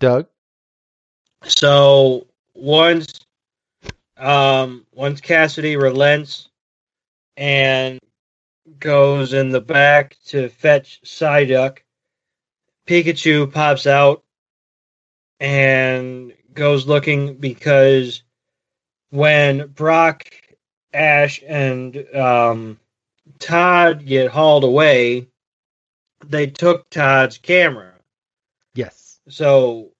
[0.00, 0.26] Doug?
[1.44, 3.20] So once,
[4.16, 6.48] um, once Cassidy relents
[7.36, 8.00] and
[8.80, 11.78] goes in the back to fetch Psyduck,
[12.88, 14.24] Pikachu pops out
[15.38, 18.24] and goes looking because
[19.10, 20.24] when Brock,
[20.92, 22.78] Ash, and um,
[23.38, 25.28] Todd get hauled away,
[26.26, 27.94] they took Todd's camera.
[28.74, 29.20] Yes.
[29.28, 29.90] So,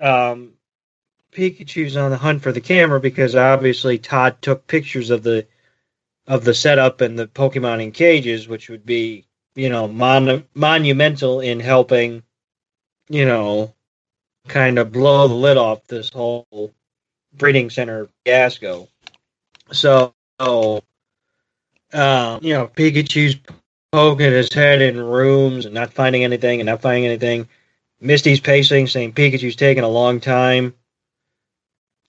[0.00, 0.52] um,
[1.32, 5.46] Pikachu's on the hunt for the camera because obviously Todd took pictures of the
[6.26, 11.40] of the setup and the Pokemon in cages, which would be you know mon- monumental
[11.40, 12.22] in helping,
[13.08, 13.74] you know,
[14.48, 16.72] kind of blow the lid off this whole
[17.36, 18.88] breeding center fiasco.
[19.72, 20.80] So, um,
[22.42, 23.36] you know, Pikachu's
[23.92, 27.48] poking his head in rooms and not finding anything and not finding anything.
[28.00, 30.74] Misty's pacing, saying Pikachu's taking a long time.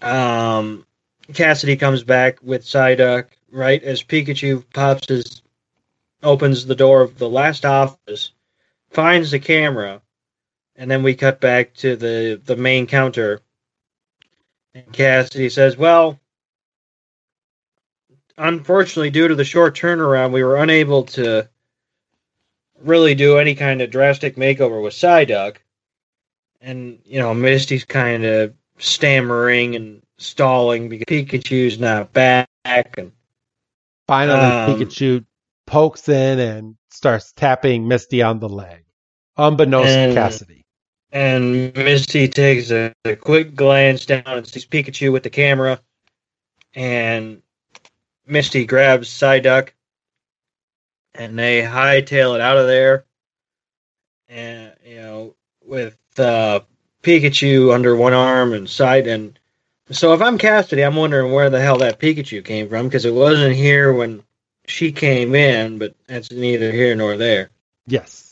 [0.02, 0.86] Um,
[1.34, 5.42] Cassidy comes back with Psyduck right as Pikachu pops his,
[6.24, 8.32] opens the door of the last office,
[8.90, 10.02] finds the camera,
[10.76, 13.42] and then we cut back to the the main counter.
[14.78, 16.20] And Cassidy says, "Well,
[18.38, 21.50] unfortunately, due to the short turnaround, we were unable to
[22.82, 25.58] really do any kind of drastic makeover with Psyduck."
[26.62, 33.12] And you know, Misty's kind of stammering and stalling because Pikachu's not back, and
[34.08, 35.26] Finally, Um, Pikachu
[35.66, 38.86] pokes in and starts tapping Misty on the leg,
[39.38, 40.57] unbeknownst to Cassidy.
[41.18, 45.82] And Misty takes a, a quick glance down and sees Pikachu with the camera,
[46.76, 47.42] and
[48.28, 49.70] Misty grabs Psyduck,
[51.16, 53.06] and they hightail it out of there,
[54.30, 56.60] and you know with uh,
[57.02, 59.40] Pikachu under one arm and side and.
[59.90, 63.14] So if I'm Cassidy, I'm wondering where the hell that Pikachu came from because it
[63.14, 64.22] wasn't here when
[64.68, 67.50] she came in, but that's neither here nor there.
[67.88, 68.27] Yes.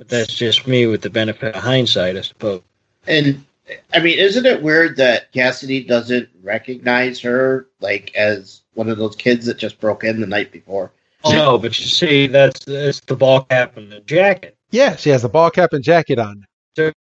[0.00, 2.62] But that's just me with the benefit of hindsight, I suppose.
[3.06, 3.44] And
[3.92, 9.14] I mean, isn't it weird that Cassidy doesn't recognize her like as one of those
[9.14, 10.90] kids that just broke in the night before?
[11.22, 14.56] Oh no, but you see, that's that's the ball cap and the jacket.
[14.70, 16.46] Yeah, she has the ball cap and jacket on.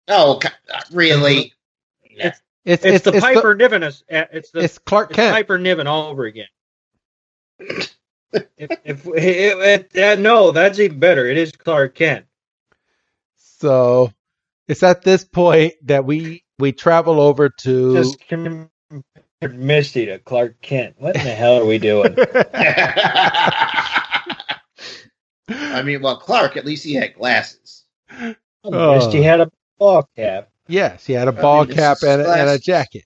[0.09, 0.41] Oh,
[0.91, 1.53] really?
[2.03, 3.83] It's It's it's, it's the it's Piper Niven.
[3.83, 5.33] It's, it's the it's Clark it's Kent.
[5.33, 6.47] Piper Niven all over again.
[7.57, 7.95] if
[8.57, 11.25] if it, it, uh, no, that's even better.
[11.25, 12.25] It is Clark Kent.
[13.62, 14.12] So
[14.68, 18.70] it's at this point that we we travel over to Just compared
[19.51, 20.95] Misty to Clark Kent.
[20.97, 22.16] What in the hell are we doing?
[25.49, 27.86] I mean, well, Clark at least he had glasses.
[28.64, 28.95] Oh.
[28.95, 30.49] Misty had a ball cap.
[30.68, 33.05] yes, he had a ball mean, cap and, a- and a jacket.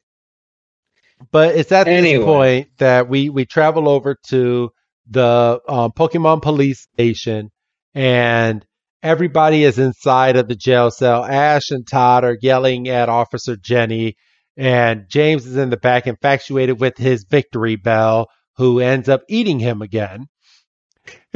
[1.31, 2.17] But it's at Anyway.
[2.17, 4.71] this point that we we travel over to
[5.09, 7.51] the um, Pokemon police station,
[7.93, 8.64] and
[9.05, 11.23] everybody is inside of the jail cell.
[11.23, 14.15] Ash and Todd are yelling at Officer Jenny,
[14.57, 18.25] and James is in the back, infatuated with his Victreebel,
[18.57, 20.25] who ends up eating him again.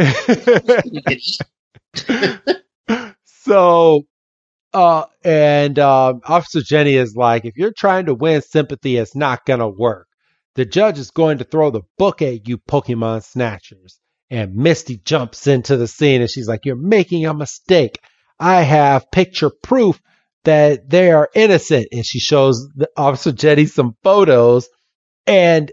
[3.42, 4.04] So
[4.74, 9.44] uh and um officer jenny is like if you're trying to win sympathy it's not
[9.46, 10.08] gonna work
[10.54, 14.00] the judge is going to throw the book at you pokemon snatchers
[14.30, 18.00] and misty jumps into the scene and she's like you're making a mistake
[18.40, 20.00] i have picture proof
[20.44, 24.70] that they are innocent and she shows the officer jenny some photos
[25.28, 25.72] and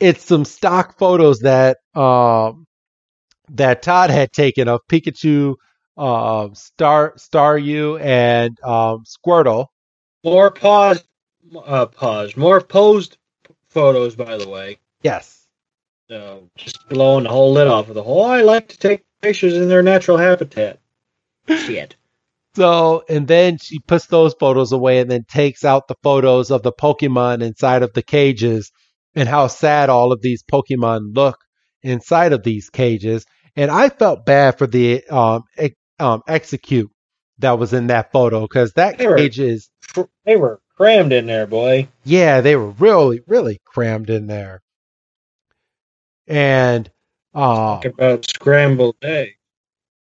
[0.00, 2.66] it's some stock photos that um
[3.50, 5.54] that todd had taken of pikachu
[5.98, 9.66] um, Star Staryu and um, Squirtle.
[10.24, 11.02] More pause,
[11.64, 12.36] uh, pause.
[12.36, 13.18] More posed
[13.68, 14.78] photos, by the way.
[15.02, 15.37] Yes.
[16.08, 18.24] So just blowing the whole lid off of the whole.
[18.24, 20.80] I like to take pictures in their natural habitat.
[21.48, 21.96] Shit.
[22.56, 26.62] So, and then she puts those photos away and then takes out the photos of
[26.62, 28.72] the Pokemon inside of the cages
[29.14, 31.38] and how sad all of these Pokemon look
[31.82, 33.24] inside of these cages.
[33.54, 36.88] And I felt bad for the um, ex- um Exeggcute
[37.38, 39.68] that was in that photo because that They were- cage is
[40.24, 41.88] They were crammed in there, boy.
[42.04, 44.60] yeah, they were really, really crammed in there.
[46.28, 46.90] And
[47.34, 49.30] uh, Talk about scrambled egg.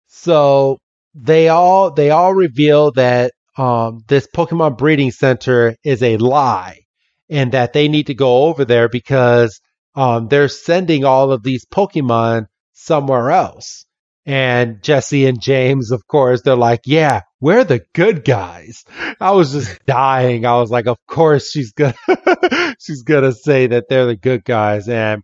[0.07, 0.77] so
[1.15, 6.81] they all they all reveal that um, this Pokemon breeding center is a lie,
[7.29, 9.59] and that they need to go over there because
[9.95, 13.85] um, they're sending all of these Pokemon somewhere else.
[14.27, 18.83] And Jesse and James, of course, they're like, "Yeah, we're the good guys."
[19.19, 20.45] I was just dying.
[20.45, 21.95] I was like, "Of course she's gonna
[22.79, 25.23] she's gonna say that they're the good guys." And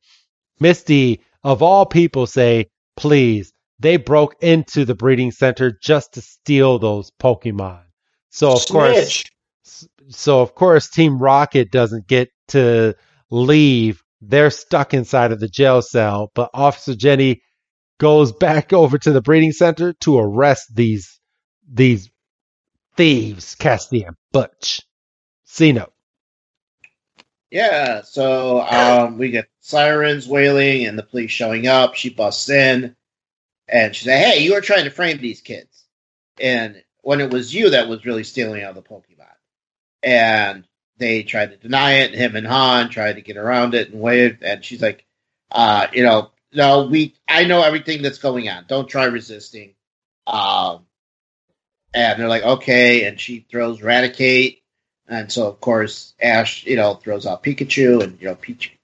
[0.63, 6.79] Misty, of all people, say, "Please." They broke into the breeding center just to steal
[6.79, 7.81] those Pokemon.
[8.29, 9.23] So of course,
[10.09, 12.95] so of course Team Rocket doesn't get to
[13.29, 14.01] leave.
[14.21, 17.41] They're stuck inside of the jail cell, but Officer Jenny
[17.99, 21.19] goes back over to the breeding center to arrest these
[21.69, 22.09] these
[22.95, 24.81] thieves, Cassidy and Butch.
[25.43, 25.92] C note.
[27.53, 31.93] Yeah, so um, we get sirens wailing and the police showing up.
[31.93, 32.95] She busts in
[33.67, 35.85] and she said, Hey, you were trying to frame these kids.
[36.41, 39.27] And when it was you that was really stealing all the Pokemon.
[40.01, 42.15] And they tried to deny it.
[42.15, 44.39] Him and Han tried to get around it and wave.
[44.41, 45.05] And she's like,
[45.51, 48.65] uh, you know, no, we I know everything that's going on.
[48.67, 49.75] Don't try resisting.
[50.25, 50.87] Um
[51.93, 54.62] and they're like, okay, and she throws Raticate
[55.07, 58.75] and so, of course, Ash, you know, throws out Pikachu, and you know, Peach,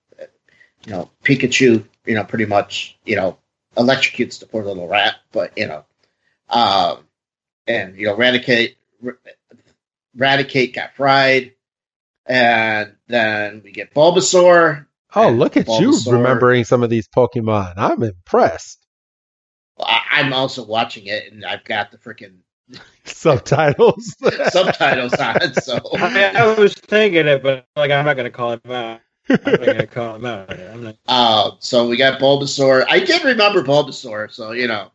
[0.86, 3.38] you know, Pikachu, you know, pretty much, you know,
[3.76, 5.16] electrocutes the poor little rat.
[5.32, 5.86] But you know,
[6.50, 7.06] um,
[7.68, 8.76] and you know, Raticate,
[10.18, 11.54] Raticate got fried,
[12.26, 14.86] and then we get Bulbasaur.
[15.16, 17.74] Oh, look at you Bulbasaur- remembering some of these Pokemon.
[17.78, 18.86] I'm impressed.
[19.82, 22.40] I'm also watching it, and I've got the freaking
[23.06, 24.16] Subtitles.
[24.52, 25.54] subtitles on.
[25.56, 29.02] So I, I was thinking it, but like I'm not gonna call him out.
[29.30, 30.52] I'm not gonna call him out.
[30.52, 30.96] I'm not.
[31.08, 32.86] Uh, so we got Bulbasaur.
[32.88, 34.92] I did remember Bulbasaur, so you know.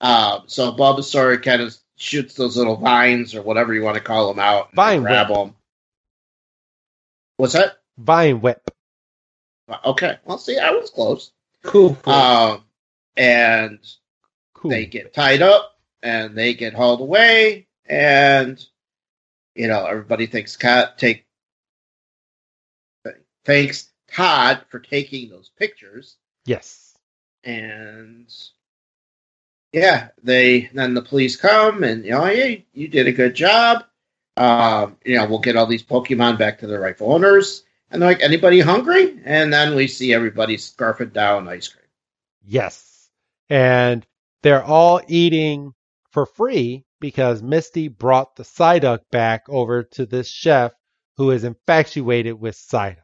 [0.00, 4.28] Um, so Bulbasaur kind of shoots those little vines or whatever you want to call
[4.28, 4.68] them out.
[4.68, 5.38] and Vine grab whip.
[5.38, 5.54] them.
[7.36, 7.78] What's that?
[7.98, 8.70] Vine Whip.
[9.84, 11.32] Okay, well, see, I was close.
[11.64, 11.94] Cool.
[12.02, 12.12] cool.
[12.12, 12.64] Um,
[13.16, 13.78] and
[14.54, 14.70] Cool.
[14.70, 15.71] they get tied up
[16.02, 18.64] and they get hauled away, and
[19.54, 21.24] you know everybody thinks Cat take
[23.44, 26.16] thanks Todd for taking those pictures.
[26.44, 26.94] Yes.
[27.44, 28.32] and
[29.72, 33.84] yeah, they then the police come and you know, hey, you did a good job.
[34.36, 37.64] Um, you know, we'll get all these Pokemon back to their rightful owners.
[37.90, 39.18] And they're like, anybody hungry?
[39.24, 41.84] And then we see everybody scarfing down ice cream.
[42.46, 43.10] Yes.
[43.50, 44.06] And
[44.42, 45.74] they're all eating
[46.12, 50.72] for free because Misty brought the Psyduck back over to this chef
[51.16, 52.96] who is infatuated with Psyduck.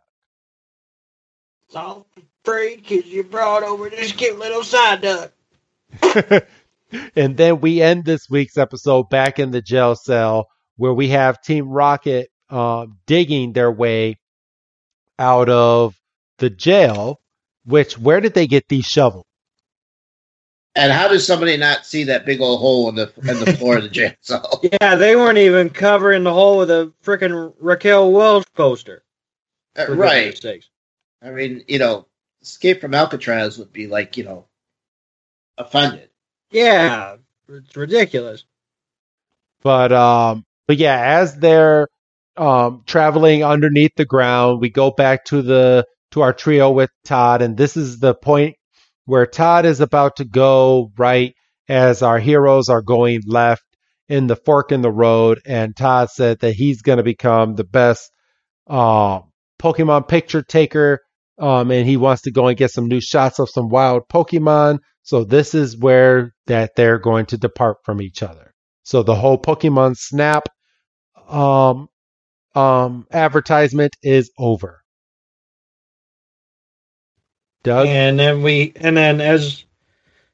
[1.67, 2.07] It's all
[2.45, 5.33] free because you brought over this cute little Psyduck.
[7.17, 10.47] and then we end this week's episode back in the jail cell
[10.77, 14.17] where we have Team Rocket uh, digging their way
[15.19, 15.95] out of
[16.39, 17.21] the jail.
[17.65, 19.27] Which where did they get these shovels?
[20.75, 23.79] And how does somebody not see that big old hole in the in the floor
[23.79, 24.63] of the jail cell?
[24.81, 29.03] Yeah, they weren't even covering the hole with a freaking Raquel Welch poster.
[29.77, 30.39] Uh, right.
[31.23, 32.07] I mean, you know,
[32.43, 34.47] Escape from Alcatraz would be like, you know,
[35.57, 36.11] offended.
[36.51, 37.17] Yeah,
[37.49, 38.45] it's ridiculous.
[39.63, 41.89] But um, but yeah, as they're
[42.37, 47.43] um traveling underneath the ground, we go back to the to our trio with Todd,
[47.43, 48.57] and this is the point
[49.09, 51.35] where Todd is about to go right
[51.67, 53.65] as our heroes are going left
[54.07, 57.65] in the fork in the road, and Todd said that he's going to become the
[57.65, 58.11] best
[58.67, 59.21] uh,
[59.59, 61.01] Pokemon picture taker,
[61.39, 64.81] um, and he wants to go and get some new shots of some wild Pokemon.
[65.05, 68.53] So this is where that they're going to depart from each other.
[68.83, 70.51] So the whole Pokemon Snap
[71.31, 71.89] um,
[72.55, 74.83] um, advertisement is over.
[77.63, 79.65] Doug, And then we, and then as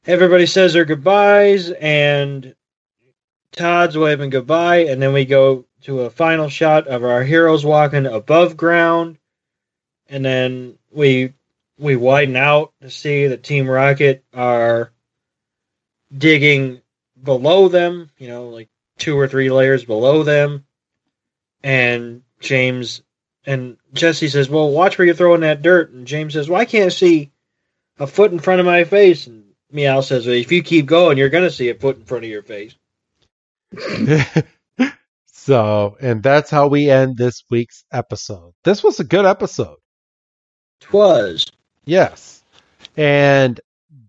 [0.06, 2.54] everybody says their goodbyes, and
[3.52, 8.06] Todd's waving goodbye, and then we go to a final shot of our heroes walking
[8.06, 9.18] above ground,
[10.08, 11.32] and then we
[11.78, 14.92] we widen out to see that Team Rocket are
[16.16, 16.80] digging
[17.22, 18.68] below them, you know, like
[18.98, 20.64] two or three layers below them,
[21.62, 23.02] and James
[23.46, 26.64] and Jesse says, "Well, watch where you're throwing that dirt." And James says, "Well, I
[26.64, 27.30] can't see
[27.98, 31.28] a foot in front of my face." And Meow says, "If you keep going, you're
[31.28, 32.74] gonna see a foot in front of your face."
[35.26, 38.52] so, and that's how we end this week's episode.
[38.64, 39.76] This was a good episode.
[40.80, 41.46] Twas.
[41.84, 42.42] Yes.
[42.96, 43.60] And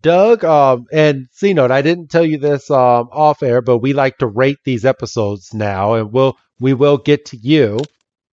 [0.02, 3.94] Doug, um, and C note, I didn't tell you this um, off air, but we
[3.94, 7.80] like to rate these episodes now, and we'll we will get to you.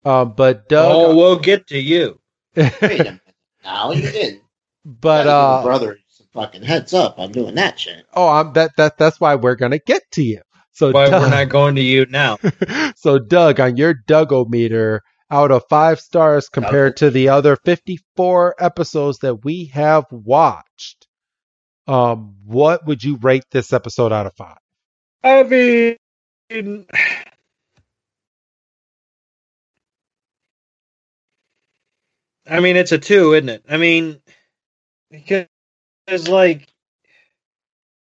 [0.04, 2.18] Um, but Doug, Oh, we'll get to you.
[2.56, 3.20] Wait a minute.
[3.64, 4.42] Now you didn't.
[4.84, 7.16] but Gotta give uh, brother some fucking heads up.
[7.18, 8.04] I'm doing that shit.
[8.14, 10.40] oh, I'm that that that's why we're gonna get to you.
[10.72, 12.38] So Why Doug, we're not going to you now?
[12.96, 15.00] so Doug, on your Dougometer,
[15.30, 21.06] out of five stars compared to the other 54 episodes that we have watched,
[21.86, 24.56] um, what would you rate this episode out of five?
[25.22, 26.86] I mean,
[32.50, 33.64] I mean, it's a two, isn't it?
[33.68, 34.20] I mean,
[35.10, 35.46] because
[36.08, 36.66] it's like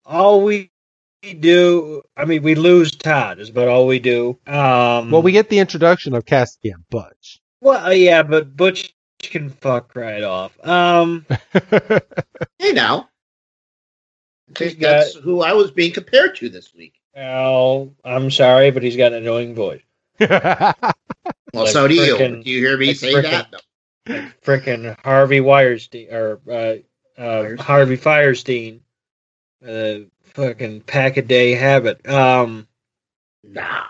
[0.05, 0.71] all we
[1.41, 4.39] do, I mean, we lose Todd is about all we do.
[4.47, 7.41] Um, Well, we get the introduction of Cassidy and Butch.
[7.61, 10.53] well, uh, yeah, but Butch can fuck right off.
[10.67, 11.25] Um,
[12.59, 13.09] Hey, now.
[14.59, 16.95] He's That's who I was being compared to this week.
[17.15, 19.83] well, I'm sorry, but he's got an annoying voice.
[21.55, 22.17] Well, Like so do you.
[22.17, 23.53] Do you hear me like say frickin- that?
[23.53, 23.59] No.
[24.07, 28.81] Frickin' Harvey Wirestein or uh, uh, Harvey Fierstein,
[29.67, 32.07] uh, fucking pack a day habit.
[32.09, 32.67] Um,
[33.45, 33.87] Nah.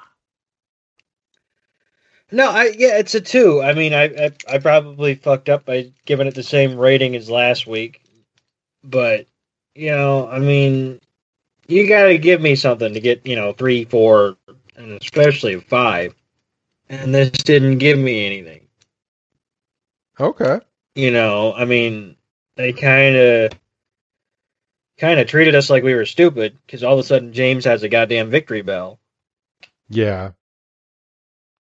[2.30, 3.62] no, I yeah, it's a two.
[3.62, 7.28] I mean, I, I I probably fucked up by giving it the same rating as
[7.30, 8.02] last week,
[8.82, 9.26] but
[9.74, 11.00] you know, I mean,
[11.68, 14.36] you got to give me something to get you know three, four,
[14.76, 16.14] and especially five,
[16.88, 18.68] and this didn't give me anything.
[20.20, 20.60] Okay.
[20.94, 22.16] you know, I mean,
[22.56, 23.52] they kind of
[24.98, 27.82] kind of treated us like we were stupid because all of a sudden James has
[27.82, 28.98] a goddamn Victreebel.
[29.88, 30.32] Yeah.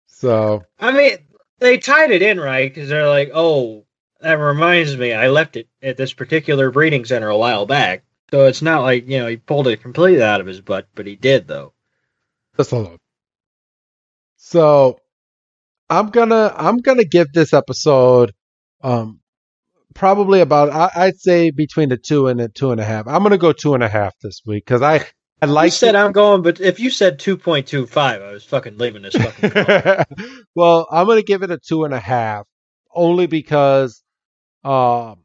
[0.06, 1.18] So, I mean,
[1.58, 3.84] they tied it in right because they're like, "Oh,
[4.20, 8.46] that reminds me, I left it at this particular breeding center a while back." So
[8.46, 11.16] it's not like you know he pulled it completely out of his butt, but he
[11.16, 11.72] did though.
[12.56, 13.00] just a look.
[14.36, 15.00] So,
[15.90, 18.32] I'm gonna I'm gonna give this episode
[18.82, 19.20] um
[19.94, 23.06] probably about I, I'd say between the two and a two and a half.
[23.06, 25.06] I'm gonna go two and a half this week because I
[25.40, 28.44] I like said I'm going, but if you said two point two five, I was
[28.44, 30.04] fucking leaving this fucking.
[30.54, 32.46] well, I'm to give it a two and a half,
[32.92, 34.02] only because
[34.64, 35.22] um,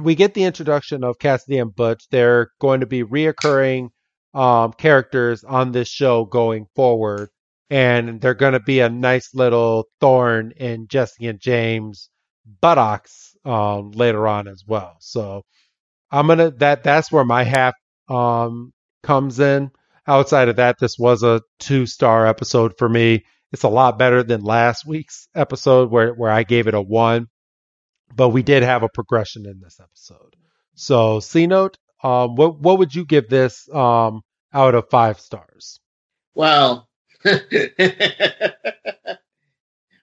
[0.00, 2.08] we get the introduction of Cassidy and Butch.
[2.10, 3.90] They're going to be reoccurring
[4.32, 7.28] um, characters on this show going forward,
[7.70, 12.10] and they're going to be a nice little thorn in Jesse and James'
[12.60, 14.96] buttocks um, later on as well.
[15.00, 15.42] So
[16.10, 17.74] I'm gonna that that's where my half
[18.08, 18.72] um,
[19.02, 19.70] comes in.
[20.06, 23.24] Outside of that, this was a two star episode for me.
[23.52, 27.28] It's a lot better than last week's episode where, where I gave it a one,
[28.14, 30.36] but we did have a progression in this episode.
[30.74, 34.22] So C note, um, what what would you give this um
[34.52, 35.80] out of five stars?
[36.34, 36.88] Well,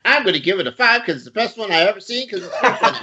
[0.03, 2.27] I'm going to give it a five because it's the best one I've ever seen
[2.27, 2.97] because it's so funny.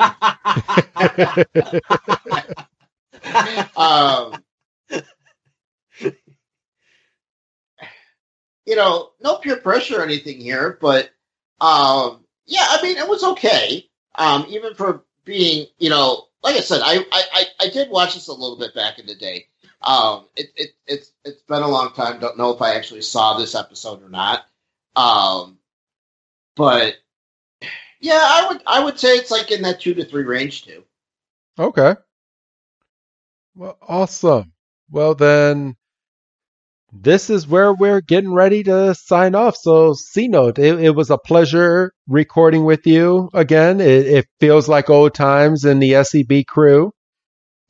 [3.76, 4.42] um,
[8.66, 11.10] you know, no peer pressure or anything here, but
[11.60, 13.88] um, yeah, I mean, it was okay.
[14.16, 18.14] Um, even for being, you know, like I said, I, I, I, I did watch
[18.14, 19.46] this a little bit back in the day.
[19.80, 22.20] Um, it, it, it's it's been a long time.
[22.20, 24.44] Don't know if I actually saw this episode or not.
[24.96, 25.58] Um,
[26.56, 26.96] but
[28.00, 30.82] yeah, I would I would say it's like in that two to three range too.
[31.58, 31.94] Okay.
[33.54, 34.52] Well, awesome.
[34.90, 35.74] Well, then,
[36.92, 39.56] this is where we're getting ready to sign off.
[39.56, 43.80] So, C Note, it, it was a pleasure recording with you again.
[43.80, 46.92] It, it feels like old times in the SEB crew.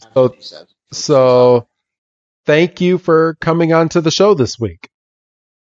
[0.00, 0.66] So- what he said.
[0.92, 1.68] So,
[2.48, 4.88] thank you for coming on to the show this week.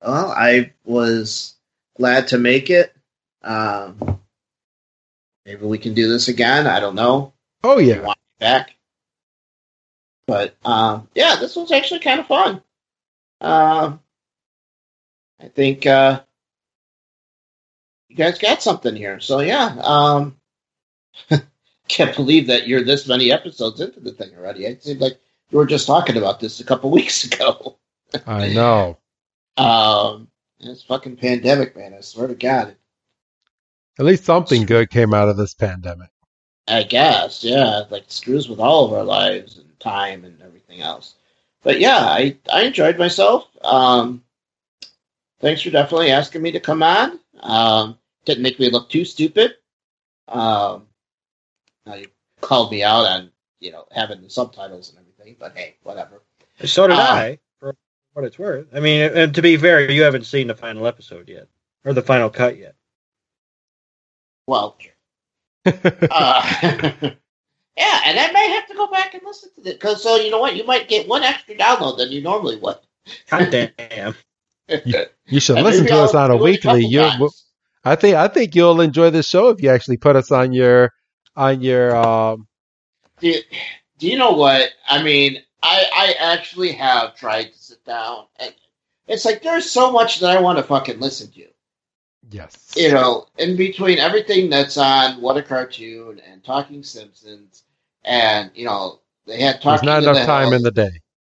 [0.01, 1.55] Well, I was
[1.99, 2.97] glad to make it.
[3.43, 4.19] Um,
[5.45, 6.67] maybe we can do this again.
[6.67, 7.35] I don't know.
[7.63, 8.15] Oh, yeah.
[8.41, 8.75] back.
[10.27, 12.63] But um, yeah, this was actually kind of fun.
[13.43, 14.01] Um,
[15.41, 16.23] I think uh,
[18.09, 19.21] you guys got something here.
[19.21, 20.37] So yeah, um,
[21.89, 24.65] can't believe that you're this many episodes into the thing already.
[24.65, 25.19] It seemed like
[25.53, 27.79] you were just talking about this a couple weeks ago.
[28.27, 28.99] I know.
[29.57, 31.95] Um, it's fucking pandemic, man.
[31.95, 32.75] I swear to God.
[33.99, 36.09] At least something good came out of this pandemic.
[36.67, 37.83] I guess, yeah.
[37.91, 41.15] Like screws with all of our lives, and time and everything else.
[41.63, 43.49] But yeah, I I enjoyed myself.
[43.63, 44.23] Um,
[45.41, 47.21] thanks for definitely asking me to come on.
[47.41, 49.57] Um, didn't make me look too stupid.
[50.29, 50.87] Um,
[51.85, 52.07] now you
[52.41, 53.31] called me out on
[53.61, 56.23] you know having the subtitles and everything, but hey, whatever.
[56.65, 57.75] So did Uh, I, for
[58.13, 58.67] what it's worth.
[58.75, 61.49] I mean, and to be fair, you haven't seen the final episode yet,
[61.85, 62.75] or the final cut yet.
[64.47, 64.77] Well,
[65.67, 65.71] uh,
[67.77, 70.31] yeah, and I may have to go back and listen to it because so you
[70.31, 72.77] know what, you might get one extra download than you normally would.
[73.31, 74.15] God damn.
[75.27, 76.61] You should And listen to us I'll on a weekly.
[76.61, 77.31] couple You.
[77.85, 80.93] I think, I think you'll enjoy this show if you actually put us on your,
[81.37, 81.95] on your.
[81.97, 82.47] Um,
[84.03, 84.71] do, do you know what?
[84.89, 88.55] I mean, I I actually have tried to sit down and
[89.09, 91.47] it's like there's so much that I want to fucking listen to.
[92.31, 92.73] yes.
[92.77, 97.65] You know, in between everything that's on What a Cartoon and Talking Simpsons,
[98.05, 100.91] and you know they had Talking There's not enough the time Hill, in the day.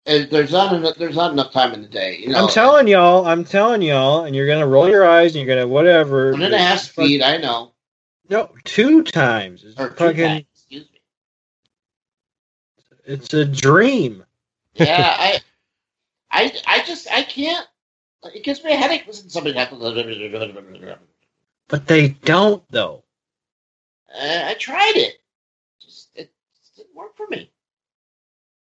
[0.06, 0.96] and there's not enough.
[0.96, 2.18] There's not enough time in the day.
[2.18, 5.46] You know, I'm telling y'all, I'm telling y'all, and you're gonna roll your eyes and
[5.46, 6.34] you're gonna whatever.
[6.34, 7.22] I'm an ass feed.
[7.22, 7.72] I know.
[8.28, 9.64] No, two times.
[9.64, 10.46] It's Or two fucking.
[13.06, 13.52] Times, excuse me.
[13.52, 14.24] It's a dream.
[14.74, 15.40] Yeah, I,
[16.30, 17.66] I, I just I can't.
[18.24, 20.98] It gives me a headache listening to somebody have.
[21.68, 23.04] But they don't though.
[24.14, 25.18] Uh, I tried it.
[25.80, 27.50] Just it just didn't work for me.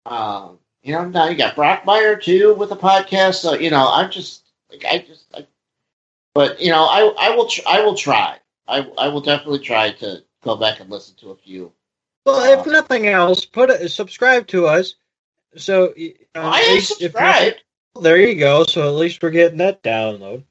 [0.05, 3.35] Um, you know, now you got Brock Meyer too with a podcast.
[3.35, 5.25] So you know, I'm just like I just.
[5.33, 5.47] I,
[6.33, 8.39] but you know, I I will tr- I will try.
[8.67, 11.71] I I will definitely try to go back and listen to a few.
[12.25, 14.95] Well, if nothing else, put a, subscribe to us.
[15.57, 17.63] So you know, I am subscribed.
[18.01, 18.63] there you go.
[18.63, 20.43] So at least we're getting that download.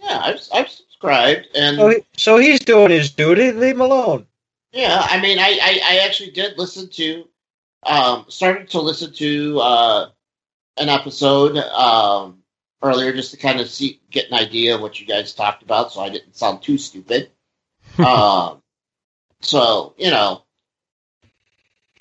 [0.00, 1.76] Yeah, I've I've subscribed and.
[1.76, 3.52] So, he, so he's doing his duty.
[3.52, 4.26] Leave him alone.
[4.74, 7.28] Yeah, I mean, I, I, I actually did listen to,
[7.84, 10.08] um, started to listen to uh,
[10.76, 12.42] an episode um,
[12.82, 15.92] earlier just to kind of see, get an idea of what you guys talked about,
[15.92, 17.30] so I didn't sound too stupid.
[17.98, 18.62] um,
[19.40, 20.43] so you know,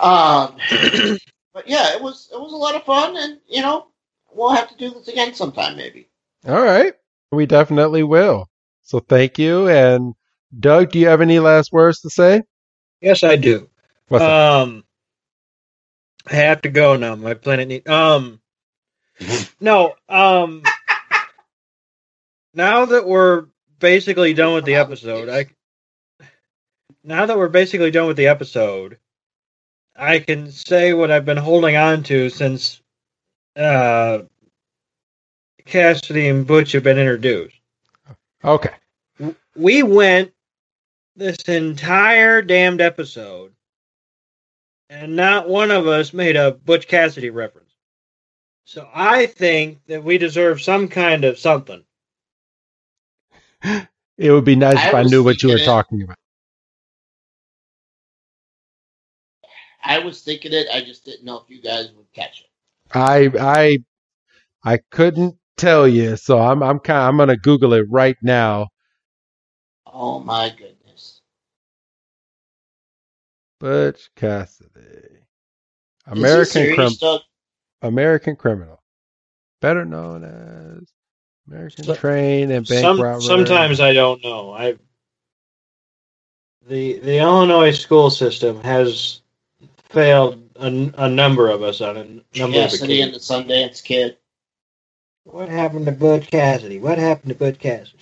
[0.03, 0.57] um,
[1.53, 3.87] but yeah, it was it was a lot of fun, and you know,
[4.33, 6.09] we'll have to do this again sometime, maybe.
[6.47, 6.93] All right.
[7.31, 8.49] We definitely will.
[8.81, 9.67] So thank you.
[9.69, 10.13] And
[10.57, 12.43] Doug, do you have any last words to say?
[13.01, 13.69] Yes, I do.
[14.07, 14.29] What's up?
[14.29, 14.83] Um,
[16.29, 17.15] I have to go now.
[17.15, 17.89] My planet needs.
[17.89, 18.41] Um,
[19.59, 19.95] no.
[20.07, 20.63] Um,
[22.53, 23.47] now that we're
[23.79, 25.45] basically done with the episode, I.
[27.03, 28.97] Now that we're basically done with the episode,
[29.95, 32.81] I can say what I've been holding on to since
[33.55, 34.19] uh,
[35.65, 37.55] Cassidy and Butch have been introduced.
[38.43, 38.73] Okay.
[39.55, 40.31] we went
[41.15, 43.53] this entire damned episode,
[44.89, 47.71] and not one of us made a Butch Cassidy reference.
[48.65, 51.83] So I think that we deserve some kind of something.
[54.15, 56.17] It would be nice I if I knew what you were it- talking about.
[59.83, 62.47] I was thinking it, I just didn't know if you guys would catch it.
[62.93, 63.77] I I
[64.63, 68.67] I couldn't tell you, so I'm I'm kind I'm gonna Google it right now.
[69.85, 71.21] Oh my goodness.
[73.59, 74.69] Butch Cassidy,
[76.07, 77.21] American this serious, crim- Doug?
[77.81, 78.81] American criminal,
[79.61, 80.87] better known as
[81.47, 83.21] American So- train and bank Some, robber.
[83.21, 84.53] sometimes I don't know.
[84.53, 84.75] I
[86.67, 89.21] the the Illinois school system has
[89.93, 90.67] failed a,
[90.97, 92.03] a number of us on a
[92.37, 94.17] number of Cassidy and the Sundance Kid.
[95.23, 96.79] What happened to Butch Cassidy?
[96.79, 97.97] What happened to Butch Cassidy?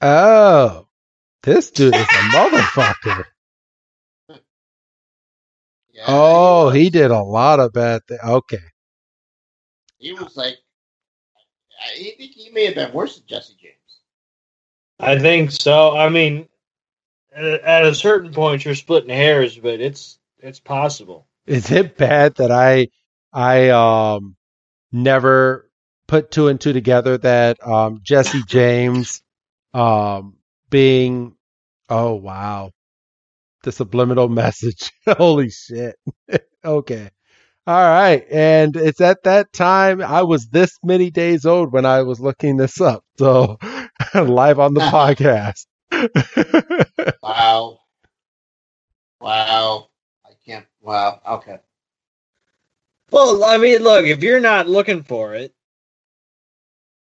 [0.00, 0.86] Oh,
[1.42, 3.24] this dude is a motherfucker.
[5.92, 8.20] Yeah, Oh, he, he did a lot of bad things.
[8.22, 8.58] Okay.
[9.96, 10.58] he was like,
[11.82, 13.72] I think he may have been worse than Jesse James.
[15.00, 15.96] I think so.
[15.96, 16.50] I mean,
[17.34, 21.26] at, at a certain point, you're splitting hairs, but it's it's possible.
[21.46, 22.88] Is it bad that I
[23.32, 24.36] I um
[24.92, 25.70] never
[26.08, 29.22] put two and two together that um Jesse James
[29.74, 30.36] um
[30.70, 31.36] being
[31.88, 32.70] oh wow.
[33.64, 34.92] The subliminal message.
[35.06, 35.96] Holy shit.
[36.64, 37.10] Okay.
[37.66, 38.24] All right.
[38.28, 42.56] And it's at that time I was this many days old when I was looking
[42.56, 43.04] this up.
[43.18, 43.58] So
[44.14, 45.66] live on the podcast.
[47.22, 47.80] Wow.
[49.20, 49.90] Wow.
[50.86, 51.18] I can't.
[51.24, 51.36] Wow.
[51.38, 51.58] Okay.
[53.10, 55.54] Well, I mean, look, if you're not looking for it,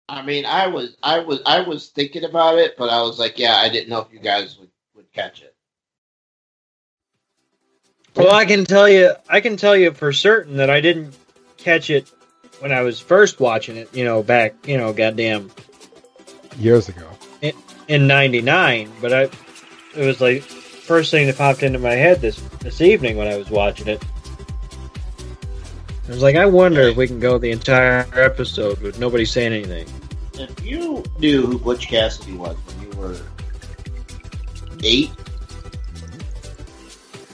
[0.09, 3.39] I mean, I was, I was, I was thinking about it, but I was like,
[3.39, 5.55] yeah, I didn't know if you guys would, would catch it.
[8.17, 11.17] Well, I can tell you, I can tell you for certain that I didn't
[11.57, 12.11] catch it
[12.61, 13.95] when I was first watching it.
[13.95, 15.51] You know, back, you know, goddamn
[16.59, 17.09] Years ago.
[17.89, 18.93] in '99.
[19.01, 20.45] But I, it was like
[20.83, 24.03] first thing that popped into my head this this evening when I was watching it.
[26.07, 29.53] I was like, I wonder if we can go the entire episode with nobody saying
[29.53, 29.87] anything.
[30.35, 33.17] If you knew who Butch Cassidy was when you were
[34.83, 35.11] eight,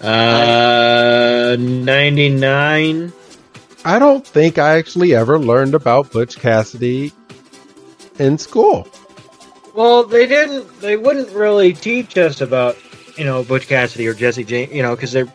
[0.01, 3.13] Uh, '99.
[3.85, 7.13] I don't think I actually ever learned about Butch Cassidy
[8.19, 8.87] in school.
[9.75, 10.81] Well, they didn't.
[10.81, 12.77] They wouldn't really teach us about
[13.19, 14.73] you know Butch Cassidy or Jesse James.
[14.73, 15.33] You know, because they're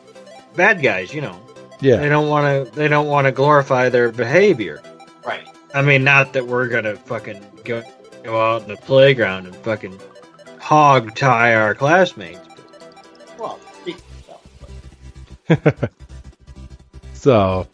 [0.56, 1.14] bad guys.
[1.14, 1.40] You know,
[1.82, 1.98] Yeah.
[1.98, 2.76] they don't want to.
[2.76, 4.82] They don't want to glorify their behavior.
[5.26, 5.48] right?
[5.74, 7.84] I mean, not that we're gonna fucking go
[8.24, 10.00] go out in the playground and fucking
[10.60, 12.40] hog tie our classmates.
[13.38, 13.98] Well, speak
[15.50, 15.90] yourself.
[17.14, 17.68] So,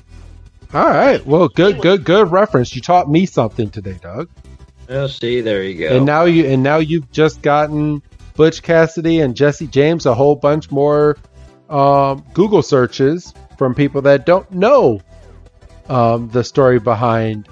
[0.74, 1.26] all right.
[1.26, 2.76] Well, good, good, good reference.
[2.76, 4.30] You taught me something today, Doug.
[4.90, 5.96] Oh, see, there you go.
[5.98, 8.02] And now you, and now you've just gotten
[8.40, 11.18] Butch Cassidy and Jesse James a whole bunch more
[11.70, 15.02] um, Google searches from people that don't know
[15.90, 17.50] um, the story behind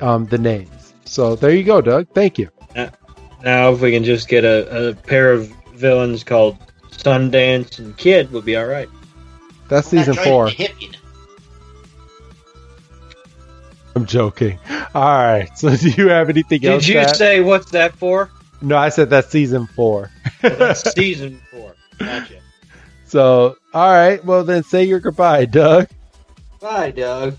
[0.00, 0.94] um, the names.
[1.04, 2.08] So there you go, Doug.
[2.14, 2.48] Thank you.
[2.74, 6.56] now, if we can just get a, a pair of villains called
[6.90, 8.88] Sundance and Kid, we'll be all right.
[9.68, 10.48] That's We're season four.
[13.94, 14.58] I'm joking.
[14.94, 15.50] All right.
[15.58, 16.86] So do you have anything else?
[16.86, 17.14] Did you Pat?
[17.14, 18.30] say what's that for?
[18.60, 20.10] No, I said that's season four.
[20.42, 21.74] That's season four.
[21.98, 22.40] Gotcha.
[23.04, 24.24] So, all right.
[24.24, 25.88] Well, then say your goodbye, Doug.
[26.60, 27.36] Bye, Doug.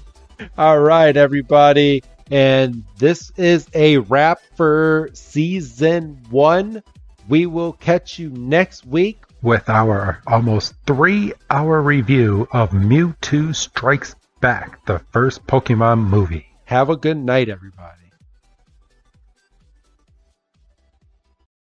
[0.58, 2.04] All right, everybody.
[2.32, 6.82] And this is a wrap for season one.
[7.28, 14.16] We will catch you next week with our almost three hour review of Mewtwo Strikes
[14.42, 16.46] Back, the first Pokemon movie.
[16.66, 18.05] Have a good night, everybody.